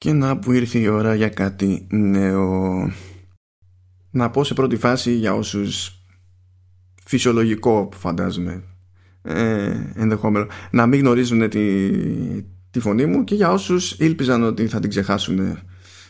[0.00, 2.92] Και να που ήρθε η ώρα για κάτι νέο.
[4.10, 6.02] Να πω σε πρώτη φάση για όσους
[7.04, 8.62] φυσιολογικό φαντάζομαι
[9.22, 11.90] ε, ενδεχόμενο να μην γνωρίζουν τη,
[12.70, 15.58] τη φωνή μου και για όσους ήλπιζαν ότι θα την ξεχάσουν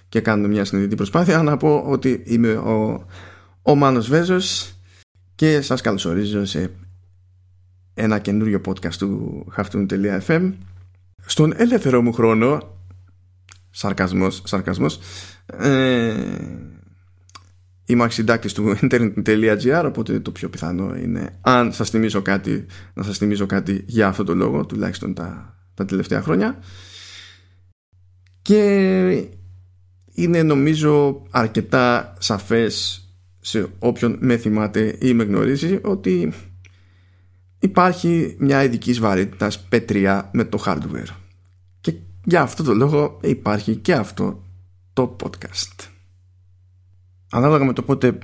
[0.09, 3.07] και κάνουν μια συνειδητή προσπάθεια να πω ότι είμαι ο,
[3.63, 4.75] ο Μάνος Βέζος
[5.35, 6.71] και σας καλωσορίζω σε
[7.95, 10.53] ένα καινούριο podcast του Haftoon.fm
[11.27, 12.79] στον ελεύθερο μου χρόνο
[13.71, 14.99] Σαρκασμός, σαρκασμός.
[15.47, 16.15] Ε,
[17.91, 23.19] είμαι αρχισυντάκτης του internet.gr οπότε το πιο πιθανό είναι αν σας θυμίσω κάτι να σας
[23.19, 26.59] θυμίσω κάτι για αυτό το λόγο τουλάχιστον τα, τα τελευταία χρόνια
[28.43, 29.29] και
[30.13, 33.05] είναι νομίζω αρκετά σαφές
[33.41, 36.33] σε όποιον με θυμάται ή με γνωρίζει ότι
[37.59, 41.20] υπάρχει μια ειδική βαρύτητας πέτρια με το hardware
[42.25, 44.43] για αυτό το λόγο υπάρχει και αυτό
[44.93, 45.89] το podcast.
[47.31, 48.19] Ανάλογα με το πότε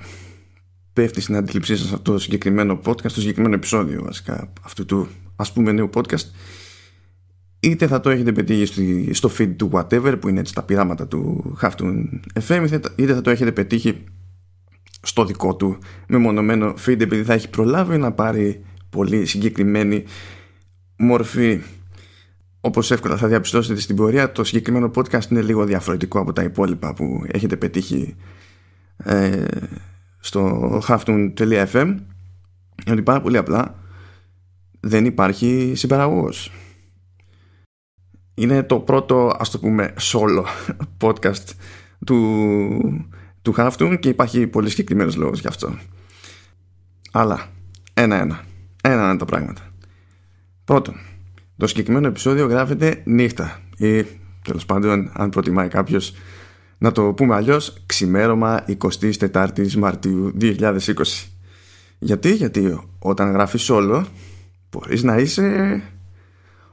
[0.92, 5.52] πέφτει στην αντίληψή σας αυτό το συγκεκριμένο podcast, το συγκεκριμένο επεισόδιο βασικά αυτού του ας
[5.52, 6.24] πούμε νέου podcast
[7.60, 11.54] είτε θα το έχετε πετύχει στο feed του whatever που είναι έτσι τα πειράματα του
[11.62, 12.04] Halftone
[12.48, 14.04] FM είτε θα το έχετε πετύχει
[15.02, 20.04] στο δικό του μεμονωμένο feed επειδή θα έχει προλάβει να πάρει πολύ συγκεκριμένη
[20.96, 21.60] μορφή
[22.66, 26.94] Όπως εύκολα θα διαπιστώσετε στην πορεία, το συγκεκριμένο podcast είναι λίγο διαφορετικό από τα υπόλοιπα
[26.94, 28.16] που έχετε πετύχει
[28.96, 29.44] ε,
[30.18, 31.96] στο halftoon.fm
[32.84, 33.74] γιατί πάρα πολύ απλά
[34.80, 36.52] δεν υπάρχει συμπαραγωγός.
[38.34, 40.44] Είναι το πρώτο, ας το πούμε, solo
[41.02, 41.50] podcast
[42.06, 43.08] του,
[43.42, 45.78] του Halftoon και υπάρχει πολύ συγκεκριμένος λόγος γι' αυτό.
[47.12, 47.48] Αλλά,
[47.94, 48.44] ένα-ένα.
[48.82, 49.62] Ένα-ένα τα πράγματα.
[50.64, 50.94] Πρώτον,
[51.56, 53.60] το συγκεκριμένο επεισόδιο γράφεται νύχτα.
[53.76, 54.04] Ή
[54.42, 56.14] τέλος πάντων αν προτιμάει κάποιος
[56.78, 60.78] να το πούμε αλλιώς ξημέρωμα 24η Μαρτίου 2020.
[61.98, 64.06] Γιατί, γιατί όταν γράφεις όλο
[64.70, 65.82] μπορείς να είσαι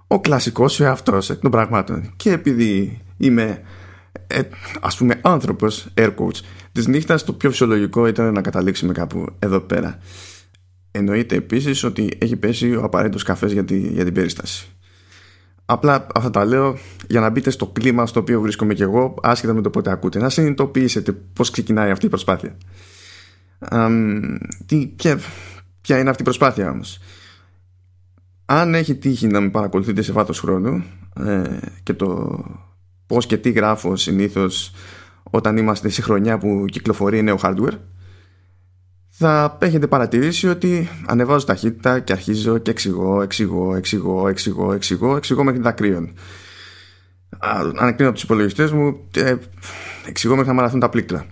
[0.08, 2.14] ο κλασικός σου εαυτός εκ των πραγμάτων.
[2.16, 3.62] Και επειδή είμαι
[4.28, 4.42] ε,
[4.82, 6.40] ας πούμε άνθρωπος air coach
[6.72, 10.00] της νύχτας το πιο φυσιολογικό ήταν να καταλήξουμε κάπου εδώ πέρα
[10.96, 14.68] εννοείται επίσης ότι έχει πέσει ο απαραίτητος καφές για, για την περίσταση
[15.66, 16.78] Απλά αυτά τα λέω
[17.08, 20.20] για να μπείτε στο κλίμα στο οποίο βρίσκομαι και εγώ, άσχετα με το πότε ακούτε.
[20.20, 22.58] Να συνειδητοποιήσετε πώς ξεκινάει αυτή η προσπάθεια.
[24.66, 25.20] τι, ποια,
[25.82, 27.00] ποια είναι αυτή η προσπάθεια όμως.
[28.46, 30.84] Αν έχει τύχει να με παρακολουθείτε σε βάθος χρόνου
[31.26, 31.44] ε,
[31.84, 32.40] και το
[33.06, 34.74] πώς και τι γράφω συνήθως
[35.24, 37.78] όταν είμαστε σε χρονιά που κυκλοφορεί νέο hardware
[39.16, 45.44] θα έχετε παρατηρήσει ότι ανεβάζω ταχύτητα και αρχίζω και εξηγώ, εξηγώ, εξηγώ, εξηγώ, εξηγώ, εξηγώ
[45.44, 46.14] μέχρι δακρύων.
[47.78, 49.36] Ανακρίνω από τους υπολογιστές μου, ε,
[50.08, 51.26] εξηγώ μέχρι να μαραθούν τα πλήκτρα.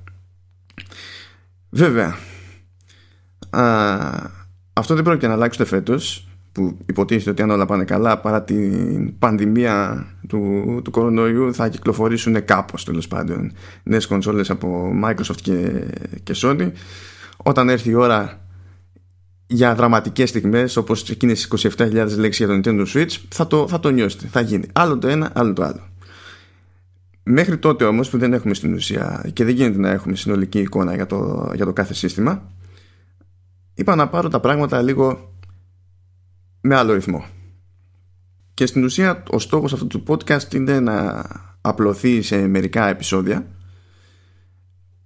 [1.70, 2.18] Βέβαια,
[3.50, 3.64] α,
[4.74, 8.44] αυτό δεν πρόκειται να αλλάξει ούτε φέτος, που υποτίθεται ότι αν όλα πάνε καλά παρά
[8.44, 13.52] την πανδημία του, του κορονοϊού θα κυκλοφορήσουν κάπως τέλος πάντων
[13.84, 15.86] νέες κονσόλες από Microsoft και,
[16.24, 16.72] και Sony
[17.44, 18.46] όταν έρθει η ώρα
[19.48, 23.80] για δραματικές στιγμές όπως εκείνες τις 27.000 λέξεις για το Nintendo Switch θα το, θα
[23.80, 24.68] το νιώσετε, θα γίνει.
[24.74, 25.90] Άλλο το ένα, άλλο το άλλο.
[27.24, 30.96] Μέχρι τότε όμως που δεν έχουμε στην ουσία και δεν γίνεται να έχουμε συνολική εικόνα
[30.96, 32.52] για το, για το κάθε σύστημα
[33.74, 35.36] είπα να πάρω τα πράγματα λίγο
[36.62, 37.26] με άλλο ρυθμό.
[38.54, 41.24] Και στην ουσία ο στόχος αυτού του podcast είναι να
[41.62, 43.46] απλωθεί σε μερικά επεισόδια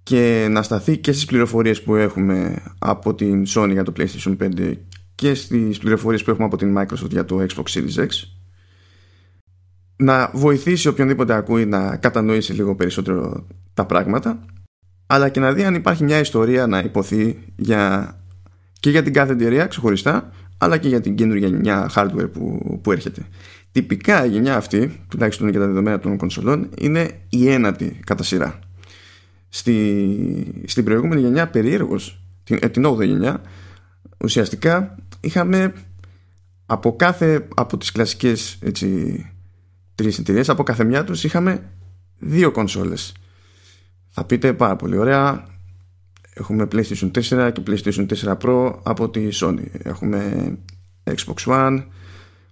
[0.06, 4.72] και να σταθεί και στις πληροφορίες που έχουμε από την Sony για το PlayStation 5
[5.14, 8.08] και στις πληροφορίες που έχουμε από την Microsoft για το Xbox Series X
[9.96, 14.44] να βοηθήσει οποιονδήποτε ακούει να κατανοήσει λίγο περισσότερο τα πράγματα
[15.06, 18.14] αλλά και να δει αν υπάρχει μια ιστορία να υποθεί για,
[18.80, 22.92] και για την κάθε εταιρεία ξεχωριστά αλλά και για την καινούργια γενιά hardware που, που
[22.92, 23.22] έρχεται.
[23.72, 28.58] Τυπικά η γενιά αυτή, τουλάχιστον για τα δεδομένα των κονσολών, είναι η ένατη κατά σειρά
[29.56, 33.42] στη, στην προηγούμενη γενιά περίεργος την, ε, την 8η γενιά
[34.18, 35.72] ουσιαστικά είχαμε
[36.66, 39.30] από κάθε από τις κλασικές έτσι,
[39.94, 41.70] τρεις εταιρείε, από κάθε μια τους είχαμε
[42.18, 43.14] δύο κονσόλες.
[44.08, 45.46] Θα πείτε πάρα πολύ ωραία
[46.34, 49.64] έχουμε PlayStation 4 και PlayStation 4 Pro από τη Sony.
[49.82, 50.50] Έχουμε
[51.04, 51.84] Xbox One.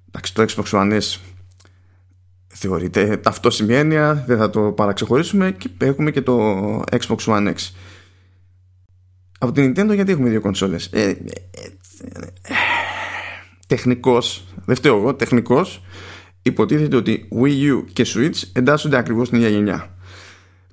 [0.08, 1.18] Εντάξει το Xbox One S
[2.68, 7.54] θεωρείται ταυτόσημη έννοια, δεν θα το παραξεχωρίσουμε και έχουμε και το Xbox One X.
[9.38, 12.54] Από την Nintendo γιατί έχουμε δύο κονσόλες; Ε, ε, ε,
[13.66, 15.82] τεχνικός, δεν φταίω εγώ, τεχνικός
[16.42, 19.94] υποτίθεται ότι Wii U και Switch εντάσσονται ακριβώς στην ίδια γενιά.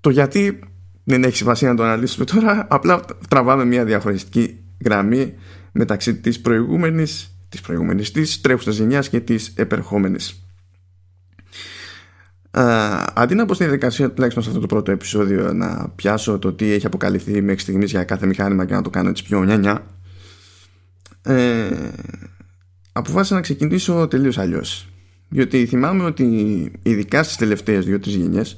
[0.02, 0.60] το γιατί
[1.04, 5.34] δεν έχει σημασία να το αναλύσουμε τώρα απλά τραβάμε μια διαχωριστική γραμμή
[5.72, 10.41] μεταξύ της προηγούμενης της προηγούμενης της τρέχουσας γενιάς και της επερχόμενης
[12.54, 16.54] Uh, αντί να πω στη διαδικασία τουλάχιστον σε αυτό το πρώτο επεισόδιο να πιάσω το
[16.54, 19.84] τι έχει αποκαλυφθεί μέχρι στιγμής για κάθε μηχάνημα και να το κάνω έτσι πιο νιανιά
[21.22, 21.70] ε,
[22.92, 24.88] αποφάσισα να ξεκινήσω τελείως αλλιώς.
[25.30, 26.26] Διότι θυμάμαι ότι
[26.84, 28.58] ειδικά στις τελευταίες δύο-τρεις γενιές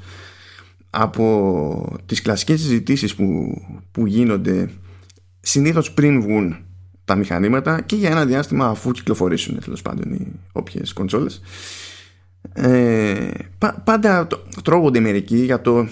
[0.90, 3.58] από τις κλασικές συζητήσεις που,
[3.92, 4.70] που γίνονται
[5.40, 6.58] συνήθως πριν βγουν
[7.06, 11.42] τα μηχανήματα και για ένα διάστημα αφού κυκλοφορήσουν τέλος πάντων οι όποιες κονσόλες
[12.54, 13.30] ε,
[13.84, 14.28] πάντα
[14.64, 15.88] τρώγονται μερικοί για το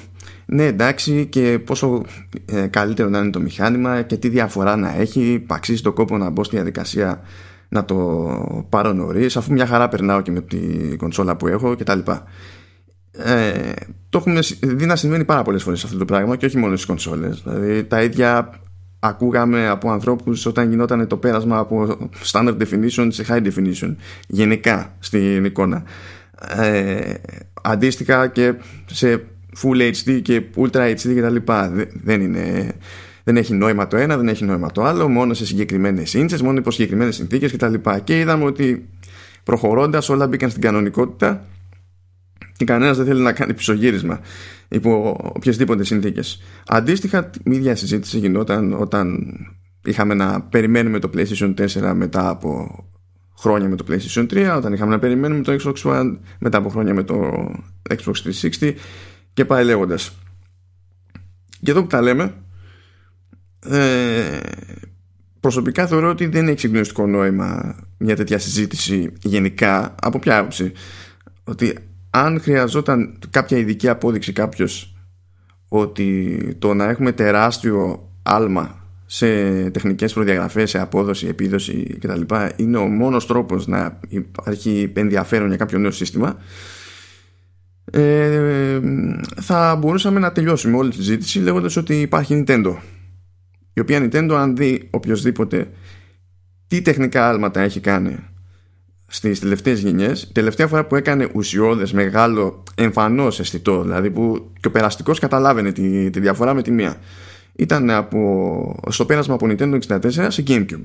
[0.46, 2.04] ναι εντάξει και πόσο
[2.46, 5.46] ε, καλύτερο να είναι το μηχάνημα και τι διαφορά να έχει.
[5.48, 7.22] Αξίζει το κόπο να μπω στη διαδικασία
[7.70, 12.00] να το πάρω νωρίς, αφού μια χαρά περνάω και με την κονσόλα που έχω κτλ.
[13.12, 13.72] Ε,
[14.10, 16.86] το έχουμε δει να συμβαίνει πάρα πολλές φορές αυτό το πράγμα και όχι μόνο στις
[16.86, 17.42] κονσόλες.
[17.44, 18.50] Δηλαδή τα ίδια
[19.00, 23.96] ακούγαμε από ανθρώπους όταν γινόταν το πέρασμα από standard definition σε high definition
[24.28, 25.84] γενικά στην εικόνα
[26.48, 27.14] ε,
[27.62, 28.54] αντίστοιχα και
[28.86, 29.24] σε
[29.62, 31.72] full HD και ultra HD και τα λοιπά
[32.04, 32.74] δεν είναι
[33.24, 36.58] δεν έχει νόημα το ένα, δεν έχει νόημα το άλλο, μόνο σε συγκεκριμένες ίντσε, μόνο
[36.58, 37.74] υπό συγκεκριμένες συνθήκες κτλ.
[38.04, 38.90] Και είδαμε ότι
[39.44, 41.46] προχωρώντας όλα μπήκαν στην κανονικότητα
[42.58, 44.20] και κανένας δεν θέλει να κάνει πισωγύρισμα
[44.68, 46.42] υπό οποιασδήποτε συνθήκες.
[46.68, 49.34] Αντίστοιχα, η ίδια συζήτηση γινόταν όταν
[49.86, 52.84] είχαμε να περιμένουμε το PlayStation 4 μετά από
[53.42, 56.94] χρόνια με το PlayStation 3, όταν είχαμε να περιμένουμε το Xbox One μετά από χρόνια
[56.94, 57.32] με το
[57.90, 58.14] Xbox
[58.60, 58.74] 360
[59.34, 60.18] και πάει λέγοντας.
[61.62, 62.34] Και εδώ που τα λέμε,
[63.66, 64.40] ε,
[65.40, 70.72] προσωπικά θεωρώ ότι δεν έχει συγκλονιστικό νόημα μια τέτοια συζήτηση γενικά από ποια άποψη
[71.44, 71.78] ότι
[72.10, 74.96] αν χρειαζόταν κάποια ειδική απόδειξη κάποιος
[75.68, 78.81] ότι το να έχουμε τεράστιο άλμα
[79.14, 82.22] σε τεχνικές προδιαγραφές, σε απόδοση, επίδοση κτλ.
[82.56, 86.38] είναι ο μόνος τρόπος να υπάρχει ενδιαφέρον για κάποιο νέο σύστημα
[87.92, 88.80] ε,
[89.42, 92.76] θα μπορούσαμε να τελειώσουμε όλη τη συζήτηση λέγοντας ότι υπάρχει Nintendo
[93.74, 95.70] η οποία Nintendo αν δει οποιοδήποτε
[96.68, 98.16] τι τεχνικά άλματα έχει κάνει
[99.08, 104.68] στις τελευταίες γενιές η τελευταία φορά που έκανε ουσιώδες μεγάλο εμφανώς αισθητό δηλαδή που και
[104.68, 106.98] ο περαστικός καταλάβαινε τη, τη διαφορά με τη μία
[107.56, 110.82] ήταν από, στο πέρασμα από Nintendo 64 σε Gamecube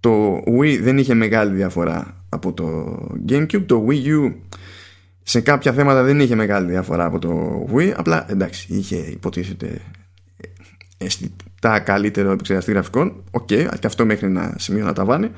[0.00, 2.98] το Wii δεν είχε μεγάλη διαφορά από το
[3.28, 4.32] Gamecube το Wii U
[5.22, 9.80] σε κάποια θέματα δεν είχε μεγάλη διαφορά από το Wii απλά εντάξει είχε υποτίθεται
[10.98, 13.22] αισθητά καλύτερο επεξεργαστή γραφικών.
[13.30, 15.30] OK, okay, και αυτό μέχρι ένα σημείο να τα βάνει.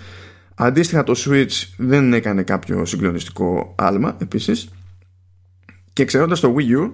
[0.54, 4.68] Αντίστοιχα το Switch δεν έκανε κάποιο συγκλονιστικό άλμα επίσης.
[5.92, 6.90] Και ξέροντας το Wii U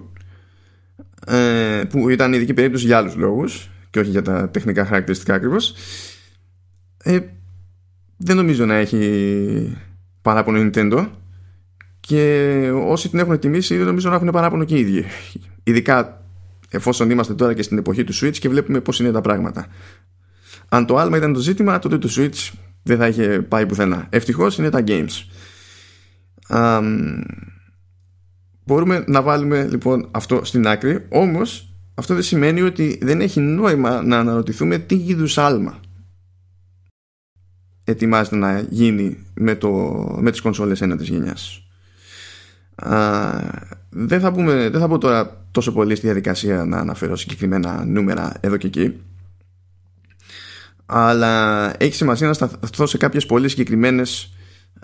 [1.27, 5.75] ε, που ήταν ειδική περίπτωση για άλλους λόγους και όχι για τα τεχνικά χαρακτηριστικά ακριβώς.
[7.03, 7.19] Ε,
[8.17, 9.77] δεν νομίζω να έχει
[10.21, 11.09] παράπονο Nintendo
[11.99, 15.05] και όσοι την έχουν τιμήσει δεν νομίζω να έχουν παράπονο και οι ίδιοι
[15.63, 16.23] ειδικά
[16.69, 19.67] εφόσον είμαστε τώρα και στην εποχή του Switch και βλέπουμε πώς είναι τα πράγματα.
[20.69, 22.51] Αν το άλμα ήταν το ζήτημα, τότε το Switch
[22.83, 24.07] δεν θα είχε πάει πουθενά.
[24.09, 25.25] Ευτυχώς είναι τα games.
[28.65, 34.01] Μπορούμε να βάλουμε λοιπόν αυτό στην άκρη, όμως αυτό δεν σημαίνει ότι δεν έχει νόημα
[34.01, 35.79] να αναρωτηθούμε τι είδους άλμα
[37.83, 39.69] ετοιμάζεται να γίνει με, το,
[40.19, 41.67] με τις κονσόλες της γενιάς.
[43.89, 48.33] δεν, θα πούμε, δεν θα πω τώρα τόσο πολύ στη διαδικασία να αναφέρω συγκεκριμένα νούμερα
[48.39, 48.93] εδώ και εκεί
[50.85, 54.33] αλλά έχει σημασία να σταθώ σε κάποιες πολύ συγκεκριμένες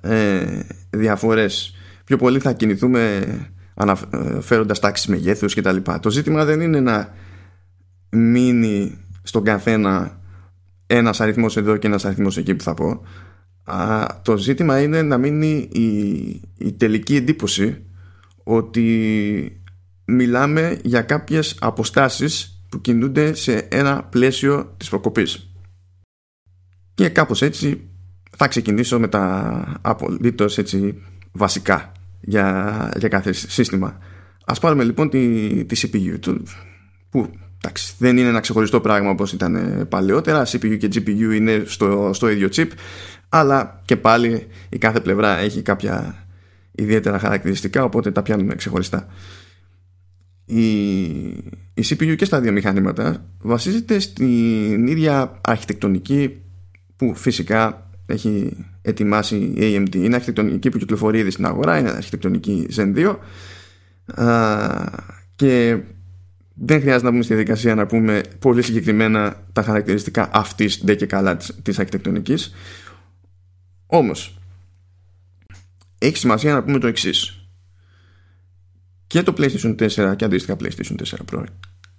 [0.02, 1.76] ε, διαφορές
[2.06, 3.26] πιο πολύ θα κινηθούμε
[3.80, 6.00] αναφέροντας τάξεις μεγέθους και τα λοιπά.
[6.00, 7.14] Το ζήτημα δεν είναι να
[8.10, 10.20] μείνει στον καθένα
[10.88, 13.02] ένας αριθμός εδώ και ένας αριθμός εκεί που θα πω.
[13.64, 15.86] Α, το ζήτημα είναι να μείνει η,
[16.58, 17.86] η τελική εντύπωση
[18.44, 19.62] ότι
[20.06, 25.54] μιλάμε για κάποιες αποστάσεις που κινούνται σε ένα πλαίσιο της προκοπής.
[26.94, 27.90] Και κάπως έτσι
[28.38, 33.98] θα ξεκινήσω με τα απολύτως έτσι βασικά για, για κάθε σύστημα.
[34.46, 36.36] Ας πάρουμε λοιπόν τη, τη CPU
[37.10, 40.46] που εντάξει, δεν είναι ένα ξεχωριστό πράγμα όπως ήταν παλαιότερα.
[40.46, 42.68] CPU και GPU είναι στο, στο ίδιο chip
[43.30, 46.26] αλλά και πάλι η κάθε πλευρά έχει κάποια
[46.72, 49.08] ιδιαίτερα χαρακτηριστικά οπότε τα πιάνουμε ξεχωριστά
[50.50, 51.02] η,
[51.74, 56.42] η CPU και στα δύο μηχανήματα βασίζεται στην ίδια αρχιτεκτονική
[56.96, 59.96] που φυσικά έχει ετοιμάσει η AMD.
[59.96, 63.18] Είναι αρχιτεκτονική που κυκλοφορεί ήδη στην αγορά, είναι αρχιτεκτονική Zen 2
[64.22, 64.86] α,
[65.36, 65.78] και
[66.54, 71.06] δεν χρειάζεται να μπούμε στη διαδικασία να πούμε πολύ συγκεκριμένα τα χαρακτηριστικά αυτής ντε και
[71.06, 72.54] καλά της, της αρχιτεκτονικής
[73.86, 74.40] όμως
[75.98, 77.48] έχει σημασία να πούμε το εξής.
[79.08, 81.44] και το PlayStation 4 και αντίστοιχα PlayStation 4 Pro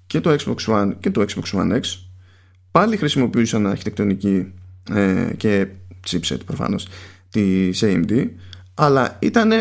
[0.06, 1.82] και το Xbox One και το Xbox One X
[2.70, 4.52] πάλι χρησιμοποιούσαν αρχιτεκτονική
[4.90, 5.68] ε, και
[6.06, 6.88] chipset προφανώς
[7.30, 8.28] τη AMD
[8.74, 9.52] αλλά ήταν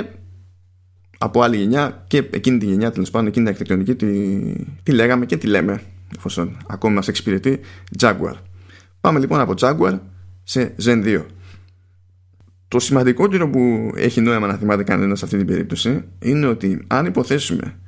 [1.18, 5.26] από άλλη γενιά και εκείνη τη γενιά τέλος πάντων εκείνη την αρχιτεκτονική τη, τη λέγαμε
[5.26, 5.82] και τη λέμε
[6.18, 7.60] εφόσον ακόμη μας εξυπηρετεί
[8.00, 8.34] Jaguar.
[9.02, 10.00] Πάμε λοιπόν από Jaguar
[10.44, 11.26] σε Zen 2
[12.68, 17.06] το σημαντικότερο που έχει νόημα να θυμάται κανένας σε αυτή την περίπτωση είναι ότι αν
[17.06, 17.80] υποθέσουμε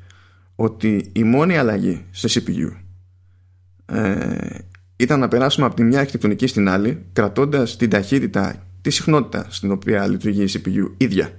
[0.55, 2.71] ότι η μόνη αλλαγή σε CPU
[3.85, 4.57] ε,
[5.01, 9.71] ήταν να περάσουμε από τη μια αρχιτεκτονική στην άλλη κρατώντας την ταχύτητα, της συχνότητας στην
[9.71, 11.31] οποία λειτουργεί η CPU ίδια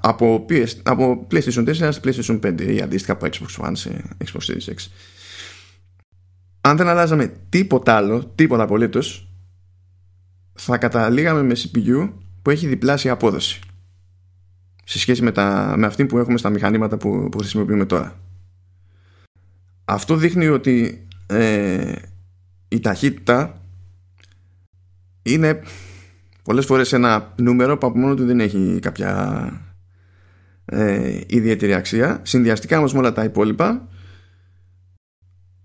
[0.00, 4.50] από, PS, από PlayStation 4 σε PlayStation 5 ή αντίστοιχα από Xbox One σε Xbox
[4.50, 4.88] Series X
[6.60, 9.28] αν δεν αλλάζαμε τίποτα άλλο τίποτα απολύτως
[10.52, 13.60] θα καταλήγαμε με CPU που έχει διπλάσια απόδοση
[14.90, 18.20] σε σχέση με, τα, με αυτή που έχουμε στα μηχανήματα που, που χρησιμοποιούμε τώρα.
[19.84, 21.92] Αυτό δείχνει ότι ε,
[22.68, 23.60] η ταχύτητα
[25.22, 25.62] είναι
[26.42, 29.52] πολλές φορές ένα νούμερο που από μόνο του δεν έχει κάποια
[30.64, 32.20] ε, ιδιαίτερη αξία.
[32.22, 33.88] Συνδυαστικά όμως με όλα τα υπόλοιπα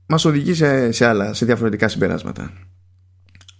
[0.08, 2.52] μας οδηγεί σε, σε άλλα, σε διαφορετικά συμπεράσματα.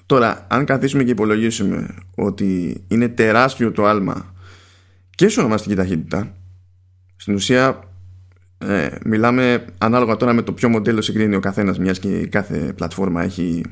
[0.06, 4.34] Τώρα, αν καθίσουμε και υπολογίσουμε ότι είναι τεράστιο το άλμα
[5.10, 6.36] και σε ονομαστική ταχύτητα,
[7.16, 7.80] στην ουσία
[8.58, 13.24] ε, μιλάμε ανάλογα τώρα με το ποιο μοντέλο συγκρίνει ο καθένας μιας και κάθε πλατφόρμα
[13.24, 13.64] έχει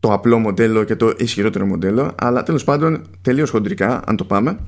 [0.00, 4.58] το απλό μοντέλο και το ισχυρότερο μοντέλο αλλά τέλος πάντων τελείως χοντρικά αν το πάμε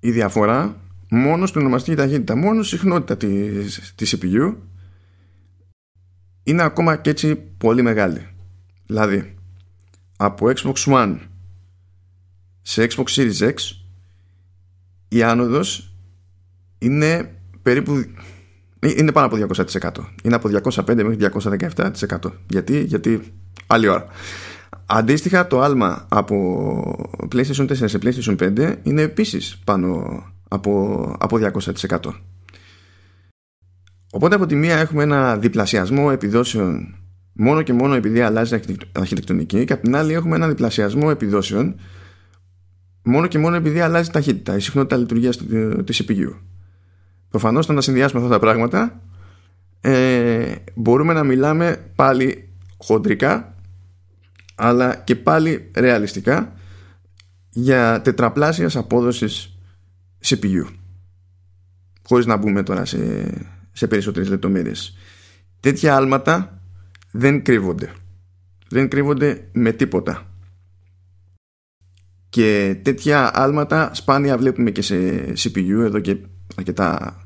[0.00, 0.76] η διαφορά
[1.10, 4.54] μόνο στην ονομαστική ταχύτητα μόνο στη συχνότητα της, της CPU
[6.42, 8.28] είναι ακόμα και έτσι πολύ μεγάλη.
[8.86, 9.34] Δηλαδή,
[10.16, 11.18] από Xbox One
[12.62, 13.54] σε Xbox Series X
[15.08, 15.95] η άνοδος
[16.78, 18.04] είναι περίπου
[18.80, 19.90] είναι πάνω από 200%
[20.22, 21.16] είναι από 205 μέχρι
[21.76, 22.16] 217%
[22.48, 23.20] γιατί, γιατί
[23.66, 24.06] άλλη ώρα.
[24.86, 31.98] Αντίστοιχα το άλμα από PlayStation 4 σε PlayStation 5 είναι επίσης πάνω από, από 200%
[34.10, 36.94] οπότε από τη μία έχουμε ένα διπλασιασμό επιδόσεων
[37.32, 41.74] μόνο και μόνο επειδή αλλάζει η αρχιτεκτονική και απ' την άλλη έχουμε ένα διπλασιασμό επιδόσεων
[43.04, 45.36] μόνο και μόνο επειδή αλλάζει ταχύτητα, η συχνότητα λειτουργίας
[45.84, 46.34] τη CPU.
[47.30, 49.00] Προφανώς, όταν τα συνδυάσουμε αυτά τα πράγματα,
[49.80, 53.54] ε, μπορούμε να μιλάμε πάλι χοντρικά,
[54.54, 56.52] αλλά και πάλι ρεαλιστικά
[57.50, 59.58] για τετραπλάσιας απόδοσης
[60.24, 60.64] CPU.
[62.02, 63.30] Χωρίς να μπούμε τώρα σε,
[63.72, 64.96] σε περισσότερες λεπτομέρειες.
[65.60, 66.60] Τέτοια άλματα
[67.10, 67.92] δεν κρύβονται.
[68.68, 70.26] Δεν κρύβονται με τίποτα.
[72.28, 74.96] Και τέτοια άλματα σπάνια βλέπουμε και σε
[75.36, 76.16] CPU εδώ και
[76.56, 77.20] αρκετά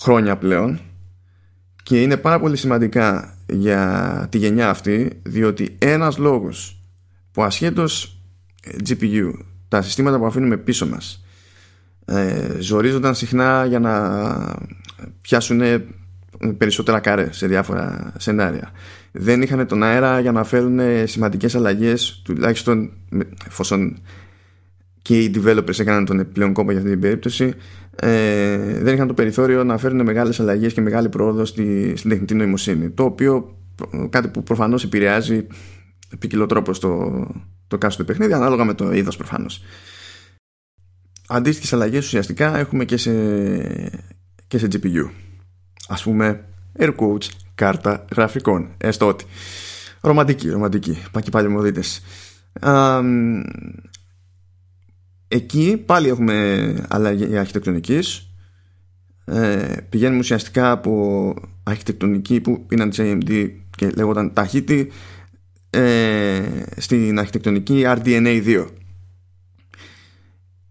[0.00, 0.80] χρόνια πλέον
[1.82, 6.80] και είναι πάρα πολύ σημαντικά για τη γενιά αυτή διότι ένας λόγος
[7.32, 8.20] που ασχέτως
[8.88, 9.32] GPU
[9.68, 11.24] τα συστήματα που αφήνουμε πίσω μας
[12.04, 13.94] ε, ζορίζονταν συχνά για να
[15.20, 15.60] πιάσουν
[16.56, 18.70] περισσότερα καρέ σε διάφορα σενάρια.
[19.12, 22.92] Δεν είχαν τον αέρα για να φέρουν σημαντικές αλλαγές τουλάχιστον
[23.46, 23.98] εφόσον
[25.06, 27.54] και οι developers έκαναν τον επιπλέον κόπο για αυτή την περίπτωση.
[27.96, 32.34] Ε, δεν είχαν το περιθώριο να φέρουν μεγάλες αλλαγές και μεγάλη πρόοδο στη, στην τεχνητή
[32.34, 33.56] νοημοσύνη το οποίο
[34.10, 35.46] κάτι που προφανώς επηρεάζει
[36.18, 37.26] ποικιλό τρόπο στο
[37.66, 39.62] το κάστο του παιχνίδι ανάλογα με το είδος προφανώς.
[41.28, 43.12] Αντίστοιχες αλλαγές ουσιαστικά έχουμε και σε,
[44.46, 45.10] και σε GPU
[45.88, 46.44] ας πούμε
[46.78, 48.68] air quotes κάρτα γραφικών.
[48.78, 49.24] Έστω ότι.
[50.00, 51.02] Ρομαντική, ρομαντική.
[51.10, 51.82] Πάκι πάλι μου δείτε
[55.28, 58.30] εκεί πάλι έχουμε αλλαγή αρχιτεκτονικής.
[59.24, 64.90] Ε, πηγαίνουμε ουσιαστικά από αρχιτεκτονική που είναι της AMD και λέγονταν ταχύτη
[65.70, 66.42] ε,
[66.76, 68.66] στην αρχιτεκτονική RDNA 2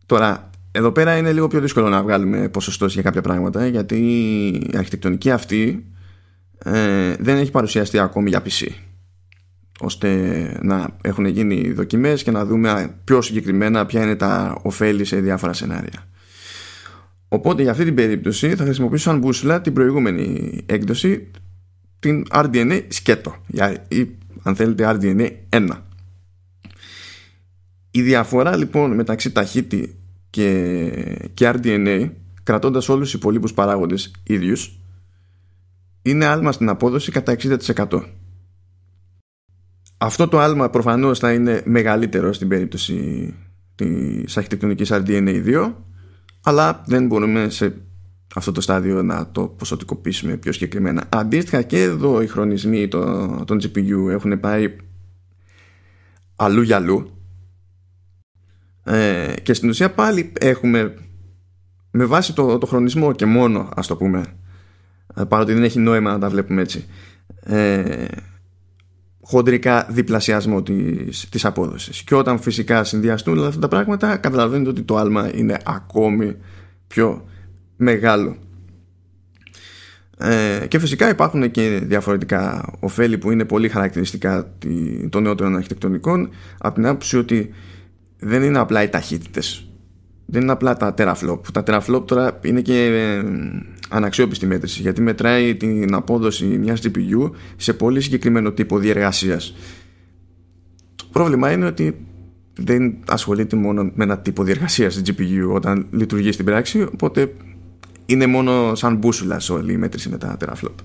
[0.06, 3.98] τώρα εδώ πέρα είναι λίγο πιο δύσκολο να βγάλουμε ποσοστός για κάποια πράγματα γιατί
[4.72, 5.86] η αρχιτεκτονική αυτή
[6.58, 8.68] ε, δεν έχει παρουσιαστεί ακόμη για PC
[9.80, 15.20] ώστε να έχουν γίνει δοκιμές και να δούμε πιο συγκεκριμένα ποια είναι τα ωφέλη σε
[15.20, 16.08] διάφορα σενάρια.
[17.28, 21.32] Οπότε για αυτή την περίπτωση θα χρησιμοποιήσω σαν μπούσουλα την προηγούμενη έκδοση
[22.00, 23.36] την RDNA σκέτο
[23.88, 24.08] ή
[24.44, 25.70] αν θέλετε RDNA 1.
[27.92, 29.96] Η διαφορά λοιπόν μεταξύ ταχύτη
[30.30, 32.10] και, και RDNA
[32.44, 34.80] κρατώντας όλους τους υπολείπους παράγοντες ίδιους
[36.02, 37.36] είναι άλμα στην απόδοση κατά
[37.76, 38.04] 60%.
[40.06, 43.34] Αυτό το άλμα προφανώς θα είναι μεγαλύτερο στην περίπτωση
[43.76, 45.74] της αρχιτεκτονικής RDNA2
[46.44, 47.82] αλλά δεν μπορούμε σε
[48.36, 51.04] αυτό το στάδιο να το ποσοτικοποιήσουμε πιο συγκεκριμένα.
[51.10, 54.76] Αντίστοιχα και εδώ οι χρονισμοί των, των GPU έχουν πάει
[56.36, 57.10] αλλού για αλλού
[58.84, 60.94] ε, και στην ουσία πάλι έχουμε
[61.92, 64.26] με βάση το, το χρονισμό και μόνο ας το πούμε
[65.16, 66.86] ε, παρότι δεν έχει νόημα να τα βλέπουμε έτσι
[67.42, 68.06] ε,
[69.28, 72.04] χοντρικά διπλασιασμό της, της απόδοσης.
[72.04, 76.36] Και όταν φυσικά συνδυαστούν όλα αυτά τα πράγματα καταλαβαίνετε ότι το άλμα είναι ακόμη
[76.88, 77.26] πιο
[77.76, 78.38] μεγάλο.
[80.18, 84.54] Ε, και φυσικά υπάρχουν και διαφορετικά ωφέλη που είναι πολύ χαρακτηριστικά
[85.10, 87.54] των νεότερων αρχιτεκτονικών από την άποψη ότι
[88.20, 89.70] δεν είναι απλά οι ταχύτητες.
[90.26, 91.40] Δεν είναι απλά τα teraflop.
[91.54, 93.24] Τα teraflop τώρα είναι και ε,
[93.90, 99.56] αναξιόπιστη μέτρηση γιατί μετράει την απόδοση μιας GPU σε πολύ συγκεκριμένο τύπο διεργασίας.
[100.96, 102.06] Το πρόβλημα είναι ότι
[102.58, 107.34] δεν ασχολείται μόνο με ένα τύπο διεργασίας στην GPU όταν λειτουργεί στην πράξη οπότε
[108.06, 110.76] είναι μόνο σαν μπούσουλας σε όλη η μέτρηση με τα teraflop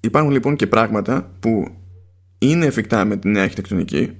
[0.00, 1.68] υπάρχουν λοιπόν και πράγματα που
[2.38, 4.10] είναι εφικτά με την νέα αρχιτεκτονική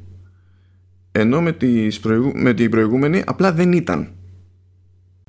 [1.13, 2.01] ενώ με, τις
[2.35, 4.09] με την προηγούμενη απλά δεν ήταν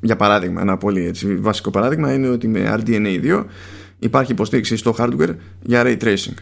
[0.01, 3.45] για παράδειγμα, ένα πολύ έτσι, βασικό παράδειγμα είναι ότι με RDNA2
[3.99, 6.35] υπάρχει υποστήριξη στο hardware για ray tracing.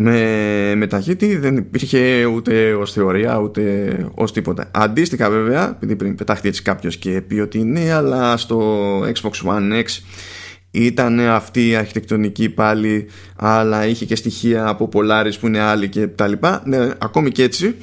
[0.00, 4.70] Με, με ταχύτη δεν υπήρχε ούτε ως θεωρία ούτε ως τίποτα.
[4.70, 9.72] Αντίστοιχα, βέβαια, επειδή πριν πετάχτηκε έτσι κάποιος και πει ότι ναι, αλλά στο Xbox One
[9.72, 9.84] X
[10.70, 13.06] ήταν αυτή η αρχιτεκτονική πάλι,
[13.36, 16.62] αλλά είχε και στοιχεία από Polaris που είναι άλλοι και τα λοιπά.
[16.66, 17.74] Ναι, ακόμη και έτσι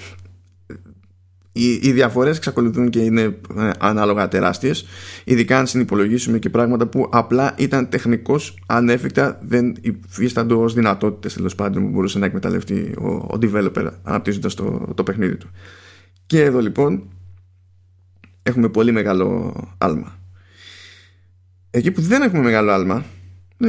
[1.57, 3.21] οι, οι διαφορές εξακολουθούν και είναι
[3.57, 4.85] ε, ανάλογα τεράστιες
[5.23, 11.55] ειδικά αν συνυπολογίσουμε και πράγματα που απλά ήταν τεχνικώς ανέφικτα δεν υφίσταντο ως δυνατότητες τέλος
[11.55, 15.49] πάντων που μπορούσε να εκμεταλλευτεί ο, ο developer αναπτύσσοντας το, το παιχνίδι του.
[16.25, 17.03] Και εδώ λοιπόν
[18.43, 20.19] έχουμε πολύ μεγάλο άλμα.
[21.71, 23.05] Εκεί που δεν έχουμε μεγάλο άλμα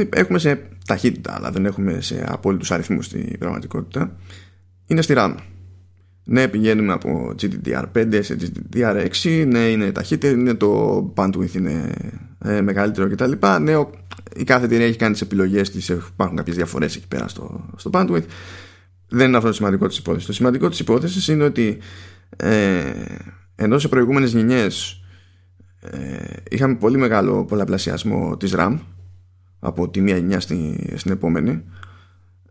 [0.09, 4.15] έχουμε σε ταχύτητα αλλά δεν έχουμε σε απόλυτους αριθμούς στην πραγματικότητα
[4.87, 5.35] είναι στη RAM
[6.29, 9.45] ναι, πηγαίνουμε από GDDR5 σε GDDR6.
[9.47, 10.35] Ναι, είναι ταχύτερο.
[10.35, 11.91] Ναι, το bandwidth είναι
[12.39, 13.31] ε, μεγαλύτερο κτλ.
[13.61, 13.89] Ναι, ο,
[14.35, 15.89] η κάθε εταιρεία έχει κάνει τις επιλογές της.
[15.89, 18.25] Υπάρχουν κάποιες διαφορές εκεί πέρα στο, στο bandwidth.
[19.07, 20.27] Δεν είναι αυτό το σημαντικό της υπόθεσης.
[20.27, 21.77] Το σημαντικό της υπόθεσης είναι ότι
[22.37, 22.81] ε,
[23.55, 25.03] ενώ σε προηγούμενες γενιές
[25.79, 25.97] ε,
[26.49, 28.77] είχαμε πολύ μεγάλο πολλαπλασιασμό της RAM
[29.59, 31.63] από τη μία γενιά στην, στην επόμενη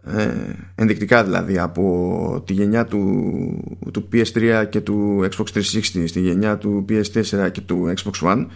[0.06, 5.60] ε, ενδεικτικά δηλαδή από τη γενιά του, του PS3 και του Xbox 360
[6.06, 8.46] στη γενιά του PS4 και του Xbox One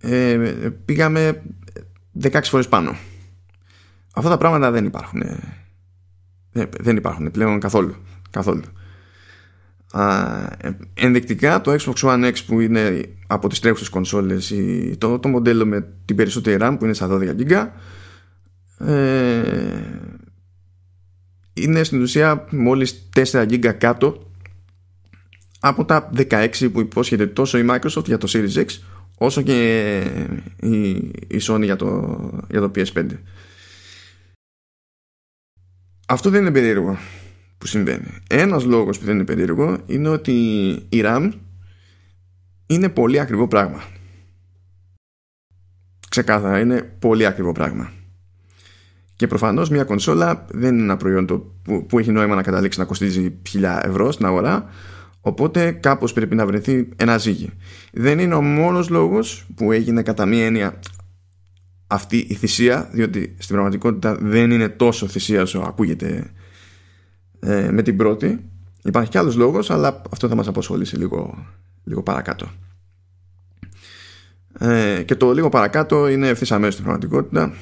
[0.00, 0.36] ε,
[0.84, 1.42] πήγαμε
[2.22, 2.96] 16 φορές πάνω.
[4.14, 7.94] Αυτά τα πράγματα δεν υπάρχουν ε, δεν υπάρχουν πλέον καθόλου
[8.30, 8.62] καθόλου.
[9.92, 10.26] Α,
[10.94, 14.54] ενδεικτικά το Xbox One X που είναι από τις τρέχουσες κονσόλες
[14.98, 17.68] το, το μοντέλο με την περισσότερη RAM που είναι στα 12 GB
[18.80, 19.82] ε,
[21.52, 24.30] είναι στην ουσία μόλις 4 GB κάτω
[25.60, 28.66] από τα 16 που υπόσχεται τόσο η Microsoft για το Series X
[29.18, 29.98] όσο και
[30.60, 30.90] η,
[31.28, 32.18] η Sony για το,
[32.50, 33.06] για το PS5
[36.06, 36.98] αυτό δεν είναι περίεργο
[37.58, 38.18] που συμβαίνει.
[38.28, 40.32] Ένας λόγος που δεν είναι περίεργο είναι ότι
[40.88, 41.32] η RAM
[42.66, 43.82] είναι πολύ ακριβό πράγμα.
[46.08, 47.92] Ξεκάθαρα είναι πολύ ακριβό πράγμα
[49.20, 52.78] και προφανώς μια κονσόλα δεν είναι ένα προϊόν το που, που έχει νόημα να καταλήξει
[52.78, 54.64] να κοστίζει 1000 ευρώ στην αγορά.
[55.20, 57.50] Οπότε κάπως πρέπει να βρεθεί ένα ζύγι.
[57.92, 60.78] Δεν είναι ο μόνος λόγος που έγινε κατά μία έννοια
[61.86, 66.30] αυτή η θυσία, διότι στην πραγματικότητα δεν είναι τόσο θυσία όσο ακούγεται
[67.40, 68.44] ε, με την πρώτη.
[68.82, 71.46] Υπάρχει κι άλλος λόγος, αλλά αυτό θα μας αποσχολήσει λίγο,
[71.84, 72.50] λίγο παρακάτω.
[74.58, 77.52] Ε, και το λίγο παρακάτω είναι ευθύς αμέσως στην πραγματικότητα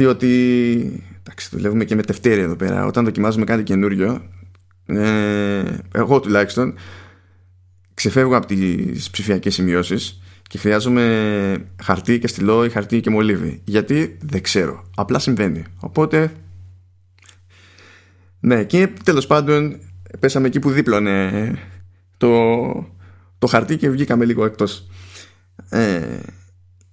[0.00, 2.86] διότι εντάξει, δουλεύουμε και με τευτέρια εδώ πέρα.
[2.86, 4.22] Όταν δοκιμάζουμε κάτι καινούριο
[4.86, 6.74] ε, εγώ τουλάχιστον
[7.94, 13.60] ξεφεύγω από τις ψηφιακές σημειώσεις και χρειάζομαι χαρτί και στυλό ή χαρτί και μολύβι.
[13.64, 15.64] Γιατί δεν ξέρω, απλά συμβαίνει.
[15.80, 16.32] Οπότε
[18.40, 19.78] ναι και τέλος πάντων
[20.18, 21.54] πέσαμε εκεί που δίπλωνε
[22.16, 22.64] το,
[23.38, 24.86] το χαρτί και βγήκαμε λίγο εκτός.
[25.68, 26.18] Ε,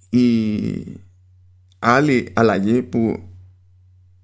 [0.08, 0.20] η,
[1.78, 3.28] άλλη αλλαγή που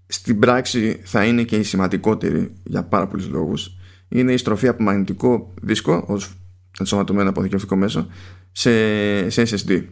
[0.07, 3.77] στην πράξη θα είναι και η σημαντικότερη για πάρα πολλούς λόγους
[4.09, 6.33] είναι η στροφή από μαγνητικό δίσκο ως
[6.79, 8.07] ενσωματωμένο αποδικευτικό μέσο
[8.53, 9.85] σε, σε SSD.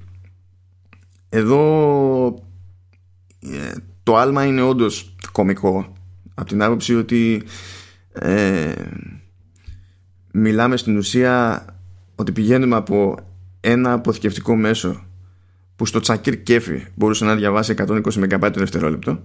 [1.28, 2.24] Εδώ
[3.40, 3.72] ε,
[4.02, 5.92] το άλμα είναι όντως κομικό
[6.34, 7.42] από την άποψη ότι
[8.12, 8.72] ε,
[10.32, 11.64] μιλάμε στην ουσία
[12.14, 13.16] ότι πηγαίνουμε από
[13.60, 15.04] ένα αποθηκευτικό μέσο
[15.82, 19.22] που στο τσακίρ κέφι μπορούσε να διαβάσει 120 MB το δευτερόλεπτο.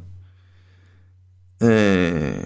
[1.58, 2.42] Ε,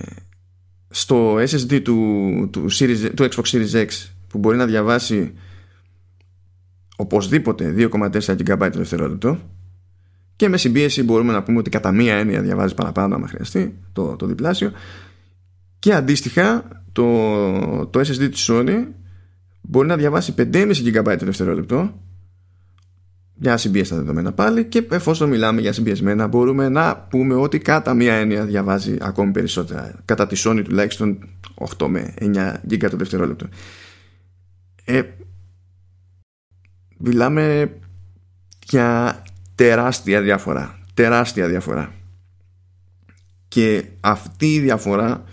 [0.90, 3.88] στο SSD του, του, Series, του Xbox Series X
[4.28, 5.34] που μπορεί να διαβάσει
[6.96, 9.40] οπωσδήποτε 2,4 GB το δευτερόλεπτο.
[10.36, 14.16] Και με συμπίεση μπορούμε να πούμε ότι κατά μία έννοια διαβάζει παραπάνω άμα χρειαστεί το,
[14.16, 14.72] το διπλάσιο.
[15.80, 17.06] Και αντίστοιχα το,
[17.86, 18.86] το SSD της Sony
[19.62, 21.94] μπορεί να διαβάσει 5,5 GB το δευτερόλεπτο
[23.42, 28.14] για συμπίεστα δεδομένα πάλι και εφόσον μιλάμε για συμπιεσμένα μπορούμε να πούμε ότι κατά μία
[28.14, 31.30] έννοια διαβάζει ακόμη περισσότερα κατά τη Sony τουλάχιστον
[31.78, 33.48] 8 με 9 GB το δευτερόλεπτο.
[34.86, 35.02] Ε,
[36.98, 37.74] μιλάμε
[38.68, 39.22] για
[39.56, 41.94] τεράστια διαφορά τεράστια διαφορά
[43.48, 45.24] και αυτή η διαφορά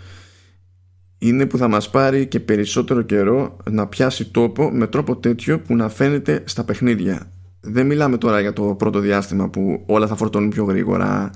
[1.17, 5.75] είναι που θα μας πάρει και περισσότερο καιρό να πιάσει τόπο με τρόπο τέτοιο που
[5.75, 10.49] να φαίνεται στα παιχνίδια δεν μιλάμε τώρα για το πρώτο διάστημα που όλα θα φορτώνουν
[10.49, 11.31] πιο γρήγορα.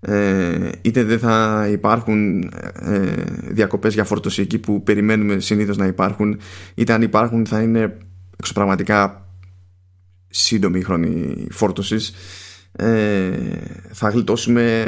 [0.00, 2.42] Ε, είτε δεν θα υπάρχουν
[2.80, 3.12] ε,
[3.48, 6.40] διακοπές για φόρτωση εκεί που περιμένουμε συνήθως να υπάρχουν.
[6.74, 7.96] Είτε αν υπάρχουν θα είναι
[8.36, 9.28] εξωπραγματικά
[10.28, 12.14] σύντομη χρόνη φόρτωσης.
[12.72, 13.30] Ε,
[13.92, 14.86] θα γλιτώσουμε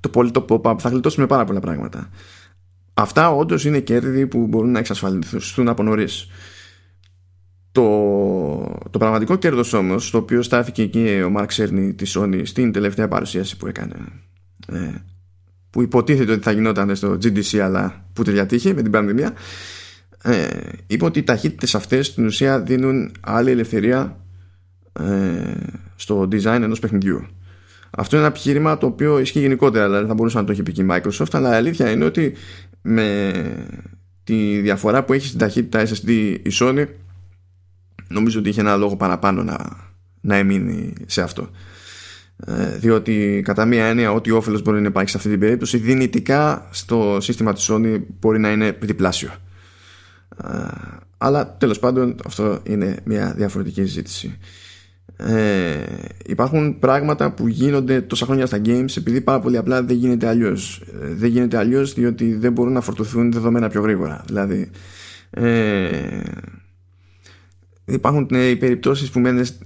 [0.00, 2.10] το πολύ το pop-up θα γλιτώσουμε πάρα πολλά πράγματα.
[2.94, 6.28] Αυτά όντως είναι κέρδη που μπορούν να εξασφαλιστούν από νωρίς
[7.72, 7.82] το,
[8.90, 13.08] το πραγματικό κέρδος όμως το οποίο στάθηκε εκεί ο Μάρκ Σέρνη της Sony στην τελευταία
[13.08, 13.94] παρουσίαση που έκανε
[14.72, 14.94] ε,
[15.70, 19.32] που υποτίθεται ότι θα γινόταν στο GDC αλλά που τελειατύχει με την πανδημία
[20.22, 20.46] ε,
[20.86, 24.16] είπε ότι οι ταχύτητες αυτές στην ουσία δίνουν άλλη ελευθερία
[24.92, 25.52] ε,
[25.96, 27.26] στο design ενός παιχνιδιού.
[27.90, 30.72] Αυτό είναι ένα επιχείρημα το οποίο ισχύει γενικότερα δηλαδή θα μπορούσε να το έχει πει
[30.72, 32.32] και η Microsoft αλλά η αλήθεια είναι ότι
[32.82, 33.32] με
[34.24, 36.08] τη διαφορά που έχει στην ταχύτητα SSD
[36.42, 36.84] η Sony
[38.10, 39.56] νομίζω ότι είχε ένα λόγο παραπάνω να,
[40.20, 41.50] να εμείνει σε αυτό.
[42.46, 46.68] Ε, διότι κατά μία έννοια ό,τι όφελος μπορεί να υπάρχει σε αυτή την περίπτωση δυνητικά
[46.70, 49.30] στο σύστημα της Sony μπορεί να είναι διπλάσιο.
[50.44, 50.48] Ε,
[51.18, 54.38] αλλά τέλος πάντων αυτό είναι μια διαφορετική συζήτηση.
[55.16, 55.84] Ε,
[56.26, 60.82] υπάρχουν πράγματα που γίνονται τόσα χρόνια στα games επειδή πάρα πολύ απλά δεν γίνεται αλλιώς.
[61.02, 64.24] Ε, δεν γίνεται αλλιώς διότι δεν μπορούν να φορτωθούν δεδομένα πιο γρήγορα.
[64.26, 64.70] Δηλαδή
[65.30, 66.20] ε,
[67.90, 69.20] Υπάρχουν ναι, οι περιπτώσεις που